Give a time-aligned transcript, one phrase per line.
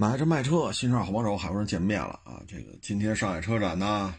[0.00, 2.40] 买车卖车，新车好帮手，海博人见面了啊！
[2.48, 4.14] 这个今天上海车展呢，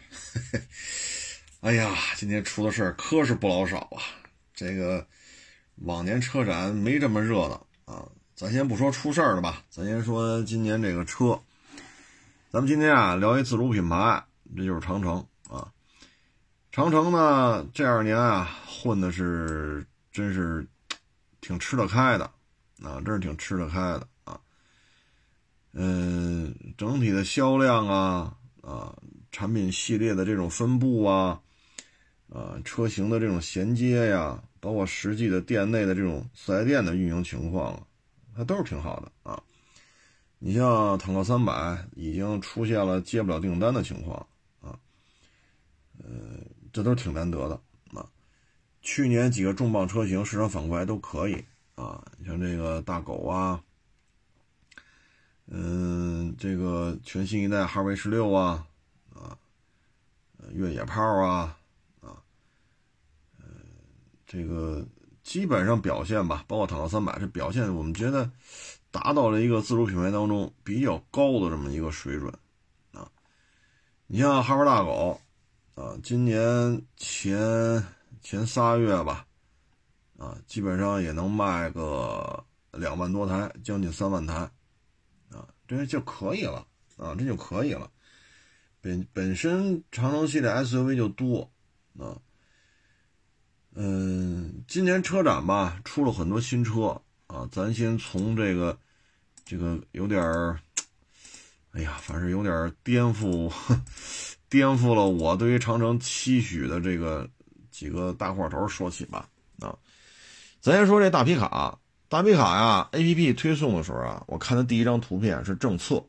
[1.58, 3.98] 哎呀，今天出的事儿可是不老少啊。
[4.54, 5.04] 这个
[5.78, 8.06] 往年车展没这么热闹啊。
[8.36, 11.36] 咱先不说出事儿了吧，咱先说今年这个车。
[12.52, 14.22] 咱们今天啊聊一自主品牌，
[14.56, 15.66] 这就是长城啊。
[16.70, 20.64] 长城呢这二年啊混的是真是
[21.40, 22.24] 挺吃得开的
[22.84, 24.06] 啊，真是挺吃得开的。
[25.74, 28.94] 嗯，整体的销量啊，啊，
[29.30, 31.40] 产品系列的这种分布啊，
[32.28, 37.82] 啊，车型的这种衔接呀，包括实际的店内的这种四 S 店的运营情况啊，
[38.36, 39.42] 它都是挺好的啊。
[40.38, 44.26] 你像坦克三百已经出现了接不了订单的情况
[44.60, 44.78] 啊，
[45.98, 46.04] 呃，
[46.70, 47.54] 这都是挺难得的
[47.98, 48.06] 啊。
[48.82, 51.42] 去年几个重磅车型市场反馈还都可以
[51.76, 53.62] 啊，像这个大狗啊。
[55.54, 58.66] 嗯，这个全新一代哈弗 H 六啊，
[59.14, 59.36] 啊，
[60.50, 61.54] 越野炮啊，
[62.00, 62.16] 啊，
[64.26, 64.82] 这个
[65.22, 68.30] 基本上表现吧，包括坦克三百，这表现我们觉得
[68.90, 72.32] 达到了一个自主品牌当中比较高的这么一个水准
[72.92, 73.06] 啊。
[74.06, 75.20] 你像哈弗大狗
[75.74, 77.84] 啊，今年前
[78.22, 79.26] 前仨月吧，
[80.16, 84.50] 啊，基本上也能卖个两万多台，将近三万台。
[85.78, 87.90] 这就可以了啊，这就可以了。
[88.80, 91.50] 本本身长城系列 SUV 就多
[91.98, 92.18] 啊，
[93.74, 98.78] 嗯，今年车展吧出了很多新车啊，咱先从这个
[99.44, 100.60] 这个有点儿，
[101.72, 103.52] 哎呀，反正有点颠覆，
[104.48, 107.28] 颠覆了我对于长城期许的这个
[107.70, 109.28] 几个大块头说起吧
[109.60, 109.78] 啊，
[110.60, 111.78] 咱先说这大皮卡。
[112.12, 116.04] 大皮卡呀，A P P 推送的时候啊，我看的第一张图片是政策。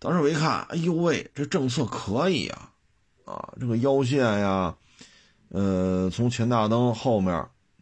[0.00, 2.72] 当时我一看，哎呦喂，这政策可以啊，
[3.24, 4.74] 啊，这个腰线呀，
[5.50, 7.32] 呃，从前大灯后面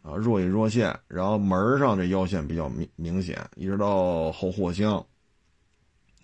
[0.02, 4.96] 啊若隐若现，然后门上这腰线比较明明显，一直到后货箱，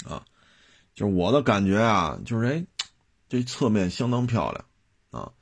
[0.04, 0.22] 啊，
[0.94, 2.66] 就是我的感觉啊，就是哎，
[3.30, 4.62] 这侧面相当漂亮
[5.10, 5.32] 啊，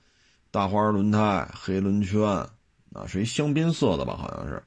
[0.53, 2.23] 大花轮胎，黑轮圈，
[2.93, 4.63] 啊，是一香槟色的吧，好像是。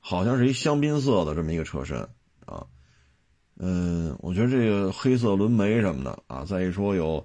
[0.00, 2.00] 好像是一香槟色的这么一个车身
[2.46, 2.66] 啊，
[3.58, 7.24] 嗯，我觉得这个黑色轮眉什么的啊，再一说有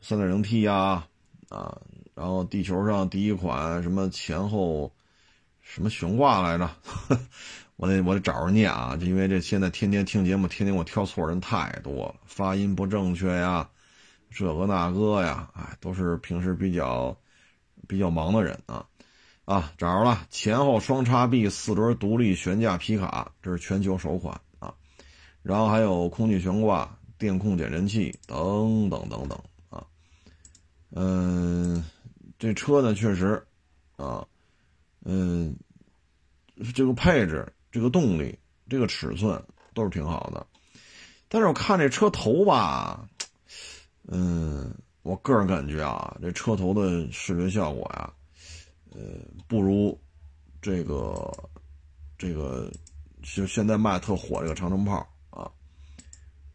[0.00, 1.04] 三点零 T 呀
[1.48, 1.76] 啊，
[2.14, 4.92] 然后地球上第一款什么前后
[5.60, 6.70] 什么悬挂来着，
[7.76, 13.68] 我得我得找着念啊，就因为这现在天天听节目，天天我挑错人太多了，发音不正确呀，
[14.30, 17.14] 这个那个呀，哎，都是平时比较
[17.88, 18.86] 比较忙的人啊。
[19.44, 20.24] 啊，找着了！
[20.30, 24.72] 前后双叉臂四轮独立悬架皮卡，这是全球首款啊。
[25.42, 29.36] 然后还有空气悬挂、电控减震器等等等等
[29.68, 29.84] 啊。
[30.90, 31.84] 嗯，
[32.38, 33.44] 这车呢确实
[33.96, 34.24] 啊，
[35.04, 35.56] 嗯，
[36.72, 38.38] 这个配置、这个动力、
[38.68, 39.42] 这个尺寸
[39.74, 40.46] 都是挺好的。
[41.28, 43.08] 但是我看这车头吧，
[44.06, 48.12] 嗯，我个人感觉啊，这车头的视觉效果呀。
[48.94, 49.00] 呃，
[49.48, 49.98] 不如
[50.60, 51.32] 这个
[52.18, 52.70] 这个
[53.22, 54.96] 就现在卖特火这个长城炮
[55.30, 55.50] 啊，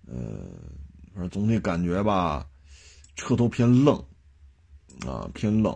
[0.05, 0.15] 呃，
[1.13, 2.47] 反正总体感觉吧，
[3.15, 3.97] 车头偏愣
[5.05, 5.75] 啊，偏愣。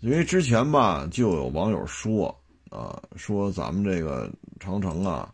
[0.00, 2.28] 因为之前吧，就有网友说
[2.70, 5.32] 啊，说咱们这个长城啊，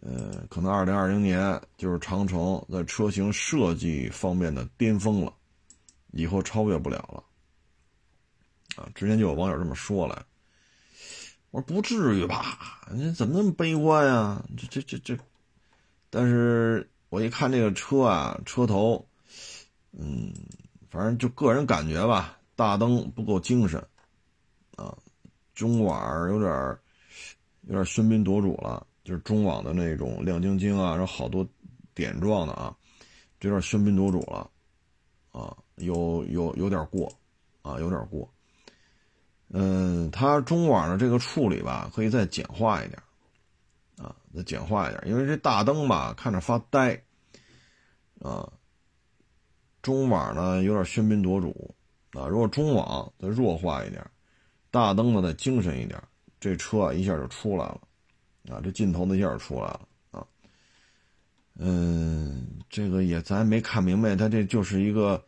[0.00, 5.32] 呃，可能二零二零年就是长城在车型设计方面的巅峰了，
[6.10, 7.24] 以后超越不了了。
[8.80, 10.24] 啊，之前就有网友这么说了，
[11.50, 12.80] 我说不至于吧？
[12.90, 14.42] 你怎么那么悲观啊？
[14.56, 15.22] 这这这这，
[16.08, 19.06] 但是我一看这个车啊，车头，
[19.92, 20.32] 嗯，
[20.88, 23.86] 反正就个人感觉吧，大灯不够精神，
[24.76, 24.96] 啊，
[25.54, 26.50] 中网有点
[27.66, 31.46] 有点喧宾夺主了，就是中网的那种亮晶晶啊，然后好多
[31.92, 32.74] 点状的啊，
[33.42, 34.50] 有点喧宾夺主了，
[35.32, 37.12] 啊，有有有点过，
[37.60, 38.26] 啊，有点过。
[39.52, 43.02] 嗯，它中网的这个处理吧，可以再简化一点，
[43.98, 46.94] 啊，再简化一点，因为这大灯吧看着发呆，
[48.20, 48.48] 啊，
[49.82, 51.74] 中网呢有点喧宾夺主，
[52.12, 54.08] 啊，如果中网再弱化一点，
[54.70, 56.00] 大灯呢再精神一点，
[56.38, 57.80] 这车啊一下就出来了，
[58.50, 60.24] 啊，这镜头一下就出来了，啊，
[61.58, 65.20] 嗯，这个也咱没看明白，它这就是一个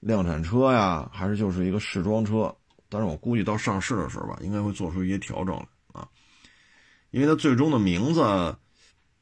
[0.00, 2.56] 量产车呀，还是就是一个试装车？
[2.88, 6.08] 但是我估计到上市的时候吧，应该会做出一些调整来啊，
[7.10, 8.56] 因为它最终的名字，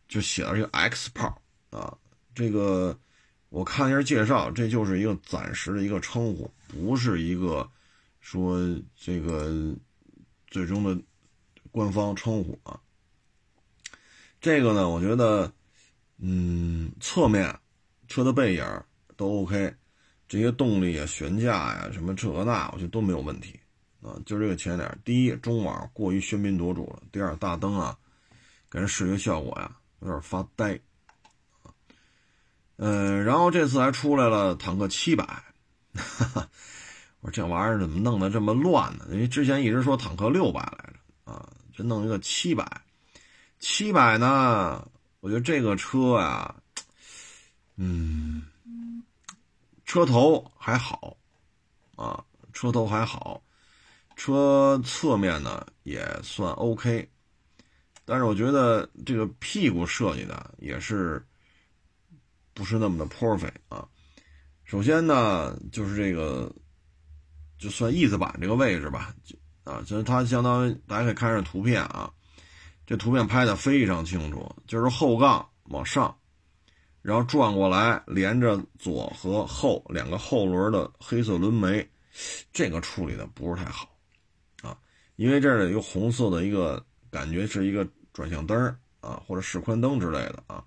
[0.08, 1.40] 就写了一个 X 炮
[1.70, 1.96] 啊，
[2.34, 2.98] 这个
[3.48, 7.68] 我看一下介绍，这就是一个暂时的一个称呼，不是一个
[8.20, 8.58] 说
[8.96, 9.74] 这个
[10.48, 11.00] 最终的
[11.70, 12.78] 官方称呼啊。
[14.40, 15.50] 这个呢，我觉得，
[16.18, 17.58] 嗯，侧面
[18.08, 18.82] 车的背影
[19.16, 19.74] 都 OK，
[20.34, 23.56] 这些动力啊、悬架呀、什么这那，我觉得都没有问题
[24.02, 24.18] 啊。
[24.26, 27.96] 就这个前脸，第一中网过于喧宾夺主了，第二大灯啊，
[28.68, 29.70] 给人视觉效果呀
[30.00, 30.74] 有点发呆
[31.62, 31.70] 啊。
[32.78, 35.24] 嗯，然后这次还出来了坦克七百，
[37.20, 39.06] 我说这玩意儿怎么弄得这么乱呢？
[39.12, 42.82] 因为之前一直说坦克六百来着啊，这弄一个七百。
[43.60, 44.84] 七百呢？
[45.20, 46.56] 我觉得这个车呀，
[47.76, 48.42] 嗯，
[49.94, 51.16] 车头还好，
[51.94, 52.20] 啊，
[52.52, 53.40] 车头还好，
[54.16, 57.08] 车侧面呢也算 OK，
[58.04, 61.24] 但是我觉得这个屁股设计的也是
[62.54, 63.86] 不是那么的 perfect 啊。
[64.64, 66.52] 首先呢，就是这个
[67.56, 69.14] 就算翼子板这个位置吧，
[69.62, 72.12] 啊，就是它相当于大家可以看这图片啊。
[72.84, 76.18] 这图片拍的非常清楚，就是后杠往上，
[77.04, 81.86] 然后转过来连着左和后两个后轮的黑色轮眉，
[82.50, 83.94] 这个处理的不是太好，
[84.62, 84.74] 啊，
[85.16, 88.58] 因为这儿有一个红色的一个感觉是一个转向灯
[89.00, 90.64] 啊，或者示宽灯之类的啊，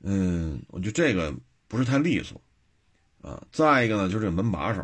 [0.00, 1.32] 嗯，我觉得这个
[1.68, 2.42] 不是太利索，
[3.22, 4.82] 啊，再一个呢就是这门把手，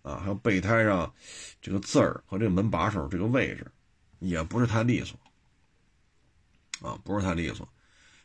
[0.00, 1.14] 啊，还有备胎上
[1.60, 3.70] 这个字儿和这个门把手这个位置。
[4.20, 5.16] 也不是太利索，
[6.80, 7.68] 啊，不是太利索，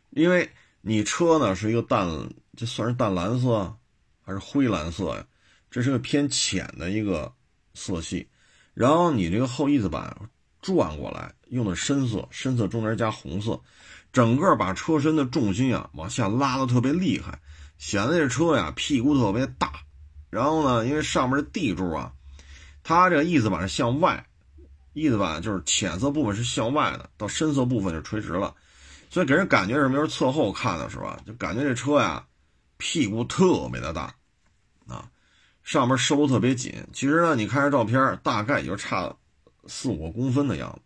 [0.09, 0.49] 因为
[0.85, 3.74] 你车呢是一个淡，这算是淡蓝色
[4.21, 5.25] 还是灰蓝色呀？
[5.71, 7.33] 这是个偏浅的一个
[7.74, 8.27] 色系，
[8.74, 10.13] 然后你这个后翼子板
[10.62, 13.62] 转过来用的深色，深色中间加红色，
[14.12, 17.39] 整个把车身的重心啊往下拉的特别厉害，
[17.77, 19.71] 显得这车呀屁股特别大。
[20.30, 22.12] 然后呢，因为上面的地柱啊，
[22.83, 24.27] 它这个翼子板是向外。
[24.91, 28.53] 翼子板就是浅色部分是向外的，到深色部分就垂直了，
[29.13, 29.94] 所以给人感觉什么？
[29.94, 32.25] 就是侧后看的时候啊，就感觉这车呀，
[32.77, 34.12] 屁股特别的大，
[34.88, 35.07] 啊，
[35.62, 36.83] 上面收特别紧。
[36.94, 39.15] 其实呢，你看这照片，大概也就差
[39.68, 40.81] 四五公分的样子。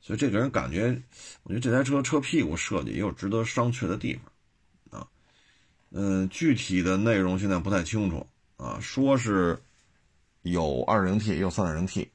[0.00, 1.00] 所以这给人感觉，
[1.44, 4.18] 我觉得这台车车屁股设计也有值得商榷的地
[4.90, 5.06] 方，啊，
[5.92, 8.26] 嗯，具体的内容现在不太清楚
[8.56, 9.56] 啊，说是
[10.42, 12.10] 有二零 T，也有三点零 T。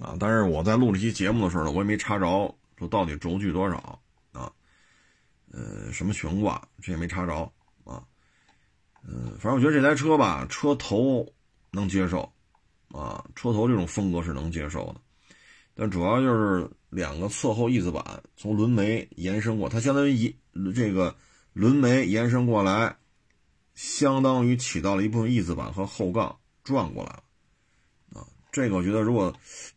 [0.00, 0.14] 啊！
[0.20, 3.76] 但是我在录这期节目的时候呢，我也没查着说到底轴距多少
[4.32, 4.52] 啊，
[5.52, 7.34] 呃，什么悬挂这也没查着
[7.84, 8.02] 啊，
[9.02, 11.26] 嗯，反正我觉得这台车吧，车头
[11.70, 12.32] 能接受
[12.90, 15.00] 啊，车头这种风格是能接受的，
[15.74, 20.36] 但主要就是两个侧后翼子板从轮眉延伸过，它相当于一
[20.74, 21.16] 这个
[21.52, 22.96] 轮眉延伸过来，
[23.74, 28.26] 相当于起到了一部分翼子板和后杠转过来了啊。
[28.52, 29.34] 这个我觉得，如果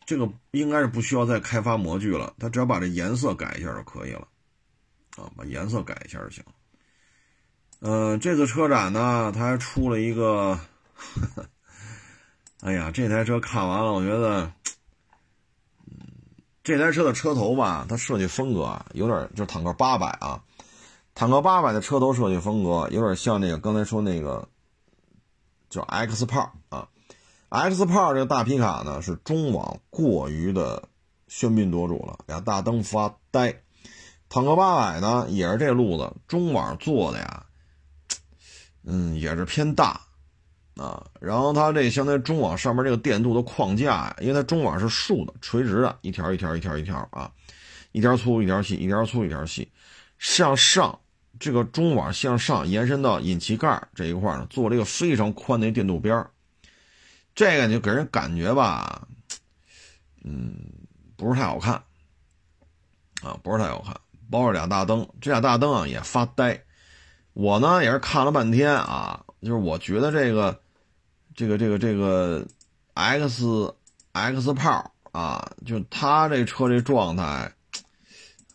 [0.08, 4.26] 这个应该是不需要再开发模具了，它只要把这颜色改一下就可以了，
[5.18, 6.42] 啊，把颜色改一下就行。
[7.82, 10.58] 嗯，这次车展呢，它还出了一个，
[12.62, 14.50] 哎呀，这台车看完了，我觉得，
[15.86, 16.00] 嗯，
[16.64, 20.42] 这台车的车头吧，它设计风格啊，有点就是坦克八百啊，
[21.16, 24.48] 坦克八百的车头设计风格有点像那个刚才说那个
[25.70, 26.88] 叫 X 炮啊。
[27.50, 30.90] X 炮这个大皮卡呢，是中网过于的
[31.30, 33.62] 喧宾夺主了，俩大灯发呆。
[34.28, 37.46] 坦克八百呢，也是这路子，中网做的呀，
[38.84, 40.02] 嗯，也是偏大
[40.76, 41.06] 啊。
[41.22, 47.32] 然后它这相当于中网上面这个电镀的框架呀，因为它中网是竖的、垂直的，一条一条一条一条啊，
[47.94, 49.72] 一条粗一条细，一条粗一条细，
[50.20, 51.00] 向上
[51.40, 56.30] 这个中网向上延伸到引擎盖这一块呢，做了一个非常宽的电镀边儿。
[57.38, 59.08] 这个就给人感觉吧，
[60.24, 60.58] 嗯，
[61.16, 61.76] 不是太好看，
[63.22, 63.96] 啊，不是太好看。
[64.32, 66.60] 包着俩大灯，这俩大灯啊也发呆。
[67.34, 70.60] 我呢也是看了半天啊，就是我觉得这个，
[71.36, 72.44] 这个，这个，这个
[72.96, 73.72] X
[74.14, 77.54] X 炮啊，就他这车这状态，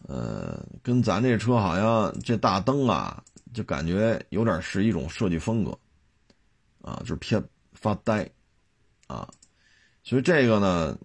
[0.08, 3.22] 呃，跟咱这车好像这大灯啊，
[3.54, 5.78] 就感觉有点是一种设计风格，
[6.82, 7.40] 啊，就是偏
[7.74, 8.28] 发呆。
[9.06, 9.28] 啊，
[10.02, 10.98] 所以这个呢，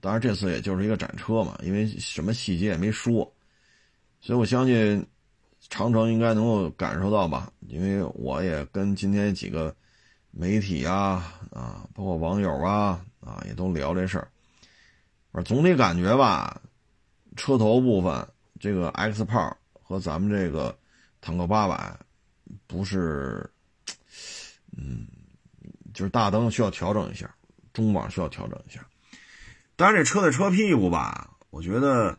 [0.00, 3.32] 当然这次也就是一个展车嘛，因为什么细节也没说，
[4.20, 5.06] 所以我相信
[5.70, 9.74] 长城应该能够感受到吧，因为我也跟今天几个
[10.30, 14.28] 媒体啊啊，包括网友啊啊，也都聊这事儿。
[15.32, 16.60] 我总体感觉吧，
[17.34, 18.28] 车头部分
[18.60, 20.76] 这个 X 炮和咱们这个
[21.20, 21.98] 坦克八百
[22.66, 23.48] 不是，
[24.76, 25.06] 嗯，
[25.94, 27.34] 就是大灯需要调整一下，
[27.72, 28.86] 中网需要调整一下。
[29.76, 32.18] 当然，这车的车屁股吧，我觉得，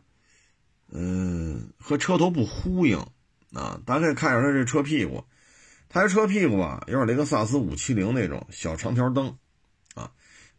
[0.90, 2.98] 嗯，和车头不呼应
[3.52, 3.80] 啊。
[3.86, 5.24] 大家可以看一下它这车屁股，
[5.88, 9.36] 它这车屁股吧，有点雷克萨斯五七零那种小长条灯
[9.94, 10.10] 啊。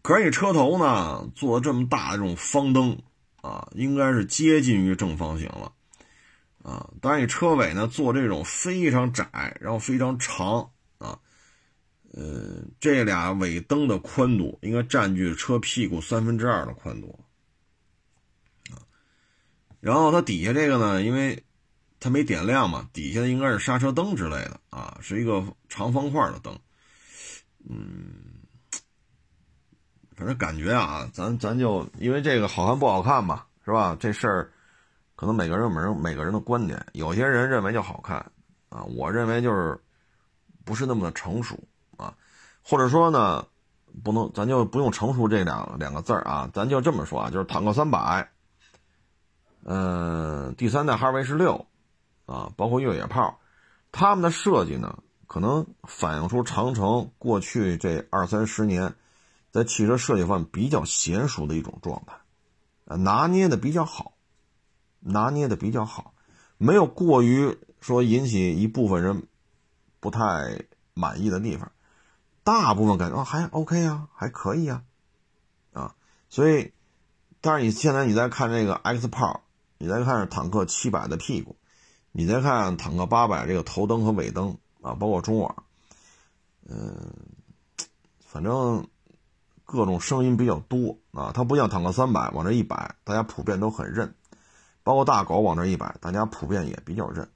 [0.02, 3.00] 可是你车头呢，做这么大的这种方灯
[3.42, 5.74] 啊，应该是接近于正方形了
[6.64, 6.90] 啊。
[7.02, 11.20] 当然，你车尾呢做这种非常窄，然后非常长啊。
[12.14, 17.20] 嗯，这俩尾灯的宽度应该占据车屁股三分之二的宽度
[18.72, 18.80] 啊。
[19.80, 21.44] 然后它底下这个呢，因为
[22.00, 26.58] 它没点亮嘛，底下应该是刹车灯之类的啊，是一个长方块的灯。
[27.70, 28.14] 嗯，
[30.16, 33.98] 反正感觉啊，咱咱就因为这个好看不好看吧，是吧？
[34.00, 34.52] 这事儿
[35.16, 38.18] 可能每个人有每人每个人的观点，有些人认为就好看
[38.70, 39.78] 啊，我认为就是
[40.64, 41.60] 不是那么的成熟。
[42.70, 43.48] 或者说呢，
[44.04, 48.30] 不能，咱就不用成熟这两两个字儿啊，咱就这么说啊，就是坦克三百，
[49.64, 51.66] 嗯，第三代哈弗 H 六，
[52.26, 53.40] 啊，包括越野炮，
[53.94, 58.96] 他们的设计呢，可能反映出长城过去这二三十年
[59.52, 62.18] 在汽车设计方面比较娴熟的一种状态，
[62.84, 64.12] 呃，拿捏的比较好，
[65.00, 66.14] 拿捏的比较好，
[66.58, 69.26] 没有过于说引起一部分人
[70.02, 71.72] 不太满意的地方。
[72.48, 74.82] 大部分感觉还 OK 啊，还可以啊，
[75.74, 75.96] 啊，
[76.30, 76.72] 所以，
[77.42, 79.44] 但是你现在你再看这个 X 炮，
[79.78, 81.58] 你再看坦克七百的屁股，
[82.14, 85.66] 你再看坦克八百这个头灯和尾灯啊，包括中网，
[86.70, 87.12] 嗯，
[88.26, 88.88] 反正
[89.66, 94.16] 各种声音比较多啊，它不像坦克三百往这一摆，大家普遍都很认，
[94.84, 97.30] 包括大狗往这一摆，大家普遍也比较认，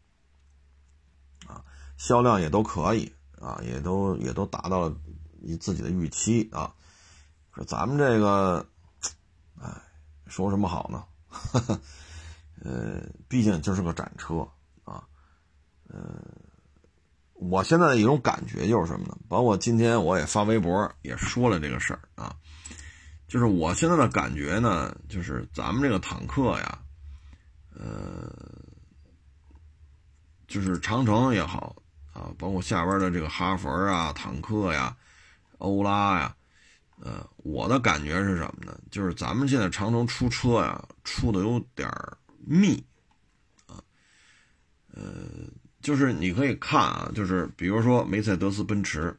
[1.47, 1.65] 啊，
[1.97, 3.13] 销量也都可以。
[3.41, 4.95] 啊，也都也都达到了
[5.41, 6.73] 你自己的预期啊。
[7.55, 8.65] 说咱们这个，
[9.59, 9.69] 哎，
[10.27, 11.03] 说什么好呢？
[12.63, 14.47] 呃，毕竟就是个展车
[14.83, 15.03] 啊。
[15.89, 16.23] 呃，
[17.33, 19.17] 我现在的一种感觉就是什么呢？
[19.27, 22.35] 包括今天我也发微博也说了这个事儿啊。
[23.27, 26.79] 就是我现在的感觉呢，就是咱们这个坦克呀，
[27.73, 28.29] 呃，
[30.47, 31.75] 就是长城也好。
[32.13, 34.95] 啊，包括下边的这个哈弗啊、坦克呀、
[35.59, 36.35] 欧拉呀，
[36.99, 38.77] 呃，我的感觉是什么呢？
[38.91, 41.89] 就是咱们现在长城出车呀，出的有点
[42.45, 42.83] 密，
[43.65, 43.79] 啊，
[44.93, 45.03] 呃，
[45.81, 49.17] 就是你可以看啊，就是比如说梅赛德斯奔驰，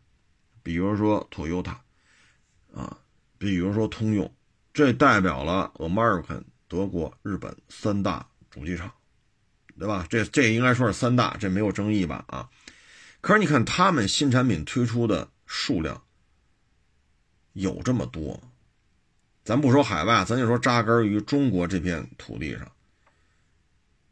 [0.62, 1.76] 比如说 Toyota，
[2.74, 2.98] 啊，
[3.38, 4.30] 比如说通用，
[4.74, 8.92] 这代表了 American 德国、日本三大主机厂，
[9.78, 10.06] 对吧？
[10.10, 12.22] 这这应该说是三大，这没有争议吧？
[12.28, 12.46] 啊。
[13.22, 16.02] 可是你看，他们新产品推出的数量
[17.52, 18.42] 有这么多？
[19.44, 22.72] 咱不说海外，咱就说扎根于中国这片土地上，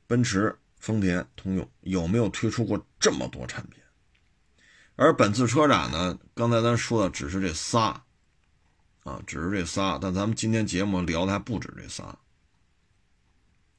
[0.06, 3.82] 奔驰、丰田、通用有没有推出过这么多产品？
[4.94, 8.04] 而本次车展呢，刚才咱说的只是这仨，
[9.02, 12.04] 啊，只是这仨，但咱们今天节目聊的还不止这仨，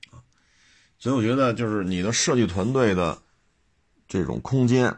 [0.09, 0.19] 啊，
[0.99, 3.21] 所以我觉得就是你的设计团队的
[4.09, 4.97] 这种空间。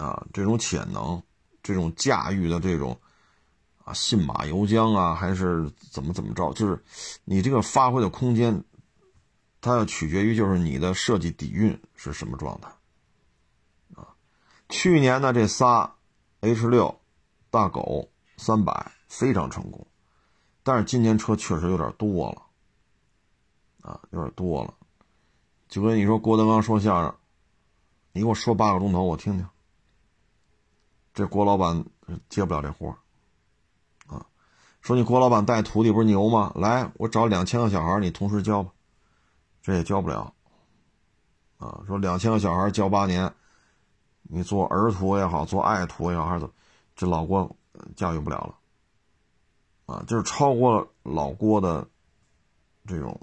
[0.00, 1.22] 啊，这种潜能，
[1.62, 2.98] 这种驾驭的这种
[3.84, 6.50] 啊，信马由缰啊，还是怎么怎么着？
[6.54, 6.82] 就是
[7.24, 8.64] 你这个发挥的空间，
[9.60, 12.70] 它要取决于就是你的设计底蕴是什么状态
[13.94, 14.08] 啊。
[14.70, 15.94] 去年的这仨
[16.40, 16.98] H 六、
[17.50, 19.86] 大狗、三百非常成功，
[20.62, 22.42] 但是今年车确实有点多了
[23.82, 24.72] 啊，有点多了。
[25.68, 27.14] 就跟你说郭德纲说相声，
[28.12, 29.46] 你给我说八个钟头，我听听。
[31.12, 31.84] 这郭老板
[32.28, 32.96] 接不了这活
[34.06, 34.24] 啊！
[34.80, 36.52] 说你郭老板带徒弟不是牛吗？
[36.54, 38.70] 来，我找两千个小孩，你同时教吧，
[39.60, 40.32] 这也教不了
[41.58, 41.82] 啊！
[41.86, 43.34] 说两千个小孩教八年，
[44.22, 46.50] 你做儿徒也好，做爱徒也好，还是怎
[46.94, 47.56] 这老郭
[47.96, 48.36] 驾驭不了
[49.86, 50.04] 了啊！
[50.06, 51.86] 就是超过老郭的
[52.86, 53.20] 这种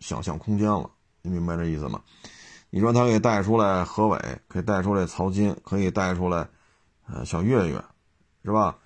[0.00, 0.90] 想象空间了，
[1.22, 2.02] 你明白这意思吗？
[2.70, 6.48] 你说他可以带出来何伟，可以带出来曹金，可以带出来。
[7.06, 7.84] 呃，小岳岳，
[8.44, 8.78] 是吧？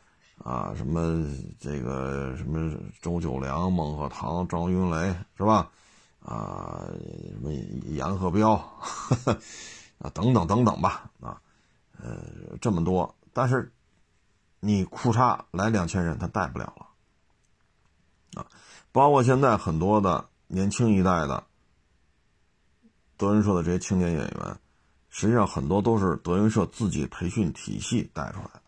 [0.45, 1.27] 啊，什么
[1.59, 5.71] 这个什么周九良、孟鹤堂、张云雷，是吧？
[6.21, 6.87] 啊，
[7.31, 8.53] 什么严鹤彪，
[9.99, 11.41] 啊，等等等等吧，啊，
[11.99, 13.73] 呃，这么多，但是
[14.61, 18.47] 你裤衩来两千人，他带不了了，啊，
[18.93, 21.45] 包括现在很多的年轻一代的
[23.17, 24.59] 德云社的这些青年演员，
[25.19, 28.61] 实际上很多都是德云社自己培训体系带出来的。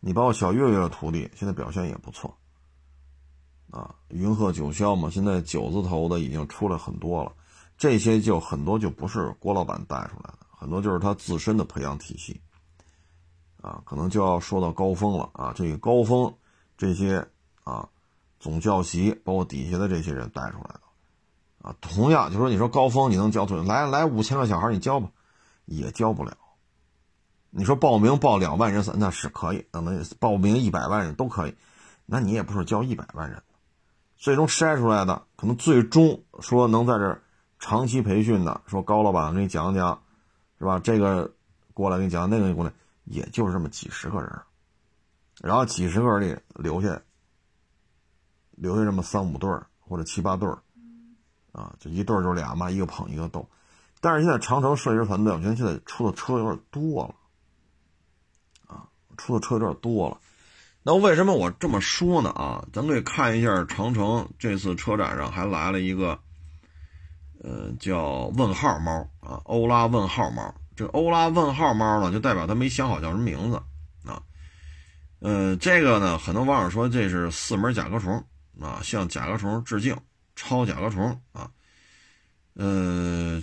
[0.00, 2.36] 你包括小岳岳的徒弟，现在表现也不错。
[3.70, 7.32] 啊，云鹤九霄嘛，现在九字头的已经出来很多了。
[7.78, 12.40] 这些就很多就不是郭老板带出来的，很多就是他自身的培养体系。
[13.62, 16.34] 啊，可能就要说到高峰了啊，这个高峰
[16.76, 17.24] 这些
[17.62, 17.88] 啊
[18.40, 20.80] 总教习，包括底下的这些人带出来的。
[21.62, 25.08] 啊，同样就说你说高峰你能教出来，来来五千个小孩你教吧，
[25.66, 26.36] 也教不了。
[27.50, 31.54] 你说报名报两万人那是可以，那能报名一百万人都可以，
[32.04, 33.42] 那你也不是教一百万人。
[34.16, 37.20] 最终筛出来的，可能最终说能在这
[37.58, 40.02] 长期培训的，说高老板给你讲讲，
[40.58, 40.78] 是吧？
[40.78, 41.32] 这个
[41.72, 42.72] 过来给你讲，那个过来，
[43.04, 44.30] 也就是这么几十个人，
[45.42, 47.00] 然后几十个人里留下
[48.52, 50.58] 留下这么三五对儿或者七八对儿，
[51.52, 53.48] 啊，就一对儿就俩嘛，一个捧一个逗。
[54.04, 57.14] 但是现在长城设计师团队，我觉得现在出的车有点多了，
[58.66, 58.84] 啊，
[59.16, 60.18] 出的车有点多了。
[60.82, 62.28] 那为什么我这么说呢？
[62.28, 66.18] 啊，咱可以看一下长城这次车展上还来了一个，
[67.42, 70.54] 呃，叫问号猫啊，欧拉问号猫。
[70.76, 73.56] 这欧拉问号猫呢，就代表他没想好叫什么名字
[74.06, 74.22] 啊。
[75.20, 78.22] 呃，这个呢，很多网友说这是四门甲壳虫
[78.60, 79.96] 啊，向甲壳虫致敬，
[80.36, 81.50] 超甲壳虫啊。
[82.54, 83.42] 呃，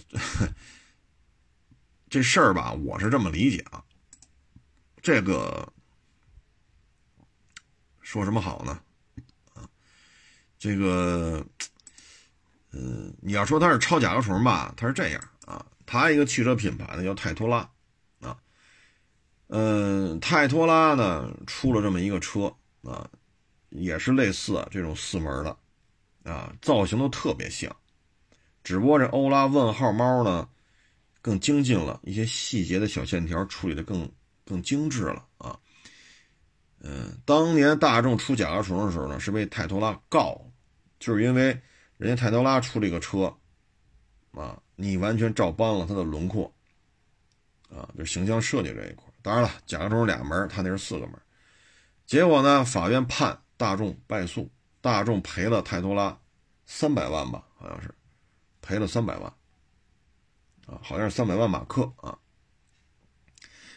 [2.10, 3.84] 这事儿吧，我是这么理解啊，
[5.01, 5.72] 这个。
[8.03, 8.82] 说什么好呢？
[9.53, 9.63] 啊，
[10.60, 11.46] 这个，
[12.72, 17.60] 嗯，你要说它是超甲壳虫吧，它是这样啊，它一个汽车品牌呢叫泰托拉，
[18.20, 18.38] 啊，
[19.48, 23.10] 嗯，泰托拉呢出了这么一个车啊，
[23.70, 25.58] 也是类似这种四门的，
[26.30, 27.74] 啊，造型都特别像，
[28.63, 30.48] 只不过这欧拉问号猫呢
[31.22, 34.09] 更精进了一些细节的小线条处理的更
[34.46, 35.57] 更精致了啊。
[36.79, 40.42] 嗯，当年大众出甲壳虫的时候呢，是被泰托拉告，
[41.00, 41.59] 就是因为
[41.98, 43.31] 人家泰托拉出了一个车，
[44.31, 46.51] 啊，你完全照搬了它的轮廓，
[47.70, 49.05] 啊，就形象设计这一块。
[49.22, 51.14] 当然了，甲壳虫俩门，他那是四个门。
[52.07, 54.50] 结果呢，法院判大众败诉，
[54.81, 56.18] 大众赔了泰托拉
[56.66, 57.94] 三百万吧，好像是
[58.61, 59.33] 赔了三百万，
[60.67, 62.17] 啊，好像是三百万马克啊。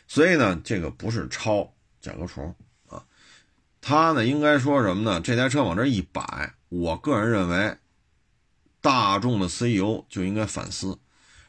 [0.07, 2.55] 所以呢，这个不是抄甲壳虫
[2.89, 3.03] 啊。
[3.81, 5.21] 他呢，应该说什么呢？
[5.21, 7.77] 这台车往这一摆，我个人认为，
[8.81, 10.99] 大众的 CEO 就应该反思，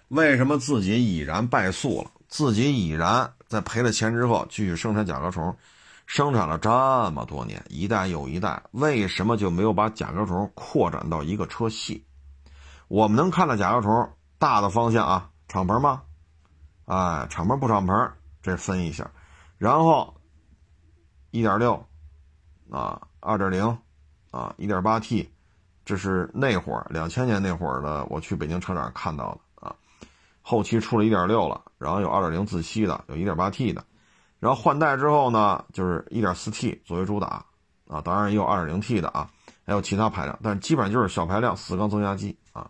[0.07, 5.55] 为什么自己已然败诉了，自己已然在赔了钱之后继续生产甲壳虫，
[6.05, 6.69] 生产了这
[7.11, 12.05] 么多年，一代又一代，为什么就没有把甲壳虫扩展到一个车系？
[12.87, 16.01] 我们能看到甲壳虫大的方向啊，敞篷吗？
[16.85, 19.09] 哎，敞篷不敞篷，这分一下，
[19.57, 20.13] 然后
[21.31, 21.85] 一点六。
[22.71, 23.77] 啊，二点零，
[24.31, 25.31] 啊，一点八 T，
[25.85, 29.75] 这是那会儿两千年那会儿的，我去北京车展看到的啊。
[30.41, 33.85] 后期出了一点六了，然后有二点零自吸的，有一点八 T 的，
[34.39, 37.45] 然后换代之后呢，就是一点四 T 作为主打
[37.87, 39.29] 啊，当然也有二点零 T 的啊，
[39.63, 42.67] 还有其他排量，但基本上就是小排量四缸增压机啊。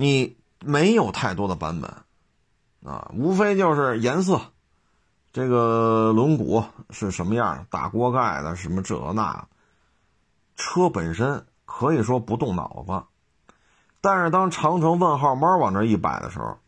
[0.00, 1.92] 你没有太多的版本
[2.84, 4.40] 啊，无非就是颜色。
[5.32, 7.66] 这个轮毂是什么样？
[7.68, 9.48] 大锅盖的，什么这那？
[10.54, 13.02] 车本身可以说不动脑子，
[14.00, 16.58] 但是当长城问号猫往这一摆的时候，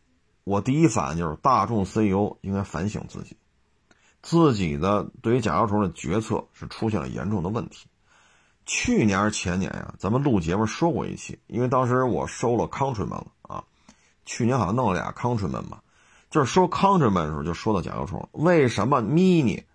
[0.43, 3.37] 我第一反应就是大众 CEO 应该反省自己，
[4.21, 7.87] 自己的对于甲壳虫的决策是出现了严重的问题。
[8.73, 13.61] 去年还是前年呀，咱们录节目说过一期，因为当时我收了 Countryman 了啊，
[14.25, 15.83] 去年好像弄了俩 Countryman 吧。
[16.29, 19.65] 就是说，Countryman 的时候就说到甲壳虫，为什么 Mini？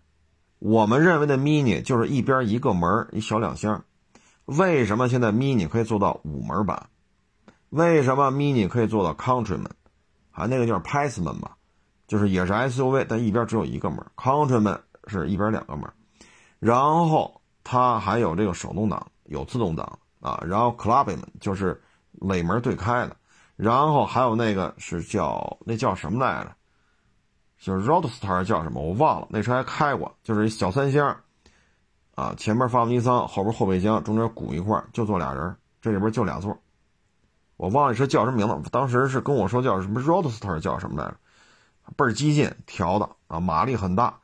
[0.61, 3.85] 我们认为的 Mini 就是一边一个门一小两厢，
[4.47, 6.89] 为什么现在 Mini 可以做到五门版？
[7.69, 9.73] 为什么 Mini 可以做到 Countryman？
[10.31, 11.59] 还那个就是 Passman 吧，
[12.09, 13.99] 就是也是 SUV，但一边只有一个门。
[14.17, 15.87] Countryman 是一边两个门，
[16.59, 21.83] 然后它还有这个手动挡，有自动挡啊，然后 Clubman 就是
[22.21, 23.17] 尾门对开的。
[23.57, 26.55] 然后还有那个是叫那叫什么来着？
[27.59, 28.81] 就是 Roadster 叫什么？
[28.81, 29.27] 我忘了。
[29.31, 31.17] 那车还开过，就是小三厢，
[32.15, 36.57] 啊，前面发动机舱，后边后备箱，中间鼓一块，就坐俩人，这里边就俩座。
[37.57, 41.17] 我忘了车叫什么名字，当时是跟我说叫什么 Roadster 叫什么来着？
[41.97, 44.19] 倍儿激进，调的啊，马力很大。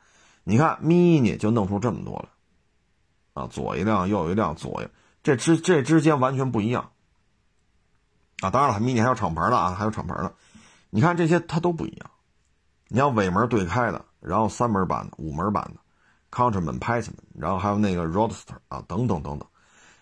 [0.45, 2.29] 你看 Mini 就弄出这么多了，
[3.35, 4.89] 啊，左一辆，右一辆，左一
[5.23, 6.91] 这之这之间完全不一样
[8.43, 8.51] 啊！
[8.51, 10.35] 当然了，mini 还有厂牌的啊，还有厂牌的。
[10.91, 12.11] 你看这些它都不一样。
[12.89, 15.81] 你要尾门对开的，然后三门版的、五门版的
[16.31, 19.49] ，Countryman、p a c e m a n 然后还有那个 Roadster 啊，等等等等，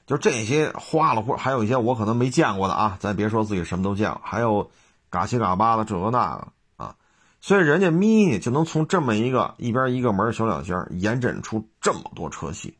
[0.06, 4.70] 就这些花了或还有一些我可能没见过的啊，咱别说自己什么都见过，还有
[5.08, 6.96] 嘎七嘎八的这个那个啊，
[7.40, 12.76] 所以人家 mini 就能从这么一个一边一个门小两厢延展出这么多车系。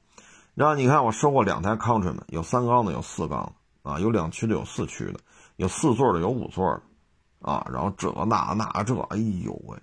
[0.61, 5.19] 然后你看，我收过两台 Countryman，有三缸的，有四缸的，啊，有两驱的，有四驱的，
[5.57, 6.83] 有四座的，有五座的，
[7.51, 9.79] 啊，然后这那那这，哎呦喂！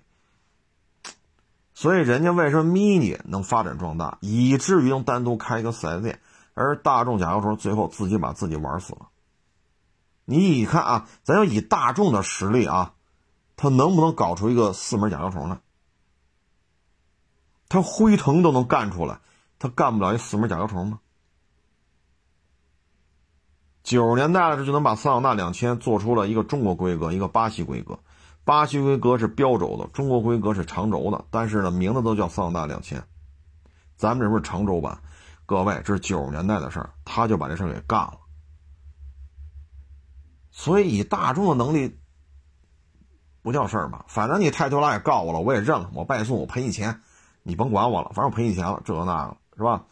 [1.74, 6.20] 所以人家为什么 Mini 能发展壮大，以至于能单独开一个四 S 店，
[6.54, 9.08] 而大众甲壳虫最后自己把自己玩死了。
[10.26, 12.94] 你看啊，咱要以大众的实力啊，
[13.56, 15.58] 他能不能搞出一个四门甲壳虫来？
[17.68, 19.18] 他辉腾都能干出来。
[19.58, 21.00] 他干不了一四门甲壳虫吗？
[23.82, 27.98] 九十年代的时候就能把桑塔纳两千做出了一个中国规格，一个巴西规格。
[28.44, 33.02] 巴西规格是标轴的，中国规格是长轴的，但是呢，名字都叫桑塔纳两千。
[33.96, 35.00] 咱们这不是长轴版？
[35.46, 38.18] 各位，这是九十年代的事儿，他就把这事儿给干了。
[40.50, 41.98] 所以以大众的能力
[43.42, 44.04] 不叫事儿吧？
[44.08, 47.00] 反正你泰多拉也告我了，我也认了，我败诉，我赔你钱，
[47.42, 49.36] 你甭管我了，反正我赔你钱了，这那个。
[49.58, 49.84] 是吧？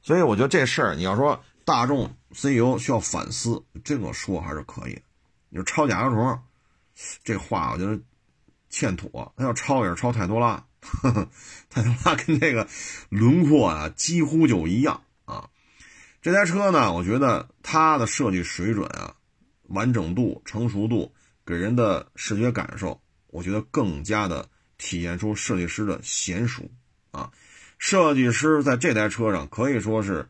[0.00, 5.02] 所以我觉得这事儿，你要说大众 CEO 需要反思，这个说还是可以的。
[5.50, 6.40] 你说抄甲壳虫，
[7.22, 8.00] 这话我觉得
[8.68, 9.32] 欠妥。
[9.36, 10.64] 他要抄也是抄泰多拉，
[11.70, 12.66] 泰多拉跟这个
[13.10, 15.48] 轮廓啊几乎就一样啊。
[16.20, 19.14] 这台车呢，我觉得它的设计水准啊、
[19.68, 24.48] 完整度、成熟度，给人的视觉感受，我觉得更加的
[24.78, 26.68] 体现出设计师的娴熟
[27.12, 27.30] 啊。
[27.82, 30.28] 设计师在这台车上可以说是，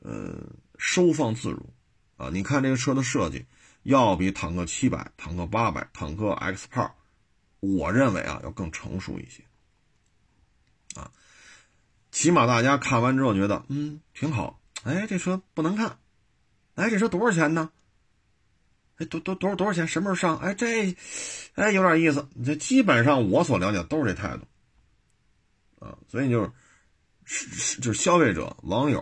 [0.00, 0.34] 呃，
[0.78, 1.72] 收放自如，
[2.16, 3.46] 啊，你看这个车的设计，
[3.84, 6.92] 要比坦克七百、坦克八百、坦克 X 炮，
[7.60, 9.44] 我认为啊要更成熟一些，
[11.00, 11.12] 啊，
[12.10, 15.98] 起码大家看完之后觉得，嗯，挺好，哎，这车不难看，
[16.74, 17.70] 哎，这车多少钱呢？
[18.96, 19.86] 哎，多多多少多少钱？
[19.86, 20.38] 什么时候上？
[20.38, 20.96] 哎，这，
[21.54, 22.28] 哎，有点意思。
[22.44, 26.50] 这基本上我所了解都是这态度，啊，所以就是。
[27.24, 29.00] 是就是消费者、网友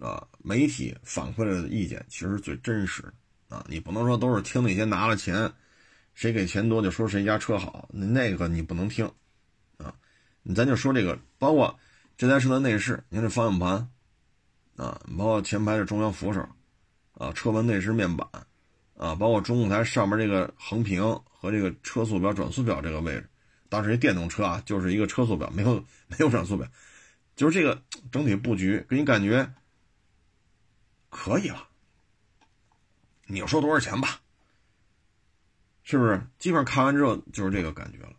[0.00, 3.04] 啊、媒体反馈的意见，其实最真实
[3.48, 3.64] 啊。
[3.68, 5.52] 你不能说都是听那些拿了钱，
[6.14, 9.04] 谁给钱多就说谁家车好，那个你不能听
[9.76, 9.94] 啊。
[10.54, 11.78] 咱就说这个，包括
[12.16, 13.88] 这台车的内饰，你看这方向盘
[14.76, 16.48] 啊，包括前排的中央扶手
[17.12, 18.26] 啊，车门内饰面板
[18.96, 23.28] 啊，包括中控台上面这个横屏和这个车速表、转速表这个位置，
[23.68, 25.74] 当时电动车啊，就是一个车速表，没有
[26.06, 26.66] 没有转速表。
[27.40, 29.50] 就是这个整体布局给你感觉
[31.08, 31.66] 可以了，
[33.24, 34.20] 你就说多少钱吧，
[35.82, 36.20] 是不是？
[36.38, 38.14] 基本上看完之后就是这个感觉了，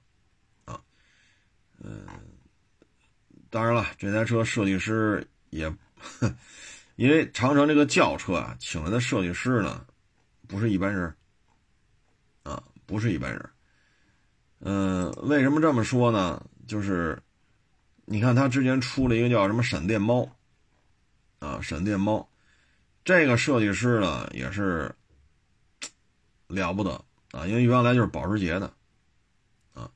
[0.66, 0.82] 啊，
[1.84, 2.08] 嗯，
[3.52, 5.72] 当然了，这台车设计师也，
[6.96, 9.86] 因为长城这个轿车啊，请来的设计师呢，
[10.48, 11.16] 不是一般人，
[12.42, 13.50] 啊，不是一般人，
[14.62, 16.44] 嗯，为什么这么说呢？
[16.66, 17.22] 就是。
[18.12, 20.30] 你看，他之前出了一个叫什么“闪电猫”，
[21.40, 22.30] 啊，“闪电猫”，
[23.06, 24.94] 这个设计师呢也是
[26.48, 26.92] 了不得
[27.32, 28.74] 啊，因为原来就是保时捷的，
[29.74, 29.90] 啊，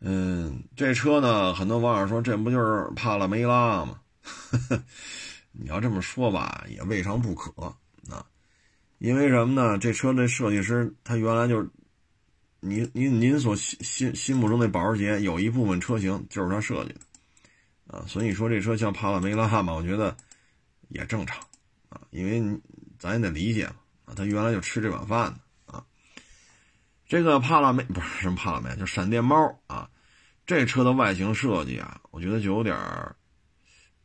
[0.00, 4.00] 嗯，这车呢，很多网友说这不就是帕拉梅拉吗？
[5.52, 7.52] 你要这么说吧，也未尝不可
[8.10, 8.26] 啊，
[8.98, 9.78] 因为什么呢？
[9.78, 11.70] 这车的设计师他原来就是。
[12.66, 17.00] 您您您所心心心目中的保时捷有一部分车型就是他设计的，
[17.86, 20.16] 啊，所以说这车像帕拉梅拉嘛，我觉得
[20.88, 21.38] 也正常，
[21.88, 22.60] 啊，因为
[22.98, 23.76] 咱也得理解嘛，
[24.06, 25.84] 啊，他原来就吃这碗饭的，啊，
[27.06, 29.88] 这个帕拉梅不是什么帕拉梅，就闪电猫啊，
[30.44, 32.76] 这车的外形设计啊，我觉得就有点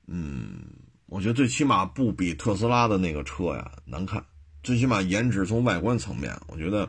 [0.06, 0.62] 嗯，
[1.08, 4.24] 我觉得最起码不比特斯拉的那个车呀难看，
[4.62, 6.88] 最起码颜值从外观层面，我觉得。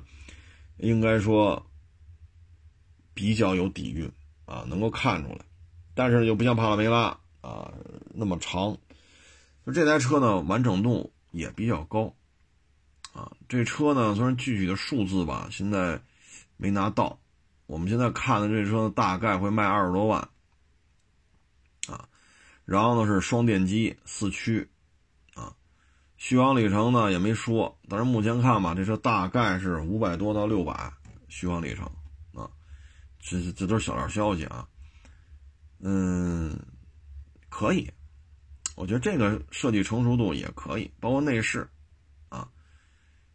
[0.79, 1.65] 应该说
[3.15, 4.11] 比较有底蕴
[4.45, 5.45] 啊，能够看出来，
[5.95, 7.73] 但是又不像帕拉梅拉啊
[8.15, 8.77] 那么长。
[9.65, 12.15] 就这台车呢，完整度也比较高
[13.13, 13.31] 啊。
[13.49, 16.01] 这车呢，虽然具体的数字吧，现在
[16.57, 17.19] 没拿到。
[17.67, 20.29] 我们现在看的这车大概会卖二十多万
[21.87, 22.09] 啊。
[22.65, 24.69] 然后呢是双电机四驱。
[26.25, 30.93] 续航里程呢也没说，但是目前看吧，这车大概是五百多到六百
[31.27, 31.85] 续航里程
[32.33, 32.49] 啊，
[33.19, 34.65] 这这都是小道消息啊。
[35.81, 36.57] 嗯，
[37.49, 37.91] 可以
[38.77, 41.69] 我觉得这个设计成熟度也可以，包括内饰，
[42.29, 42.49] 啊，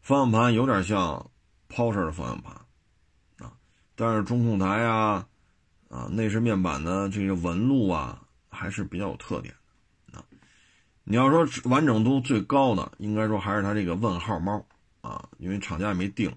[0.02, 1.30] 方向盘有点像
[1.68, 2.54] Porsche 的方向盘，
[3.40, 3.52] 啊，
[3.98, 5.28] 但是中控台啊，
[5.90, 9.54] 啊，内饰面板的这个纹路啊，还是比较有特点，
[11.08, 14.66] 你要说完整度最高的，应该说还是它这个问号猫，
[15.02, 16.36] 啊，因为厂家也没定，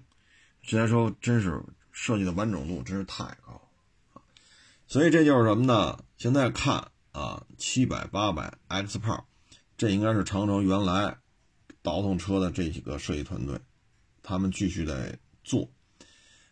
[0.63, 3.61] 虽然说真是设计的完整度真是太高，
[4.13, 4.21] 啊，
[4.87, 5.99] 所以这就是什么呢？
[6.17, 6.87] 现在看。
[7.13, 9.25] 啊，七百、八百、X 炮，
[9.77, 11.17] 这应该是长城原来
[11.81, 13.59] 倒腾车的这几个设计团队，
[14.23, 15.69] 他们继续在做。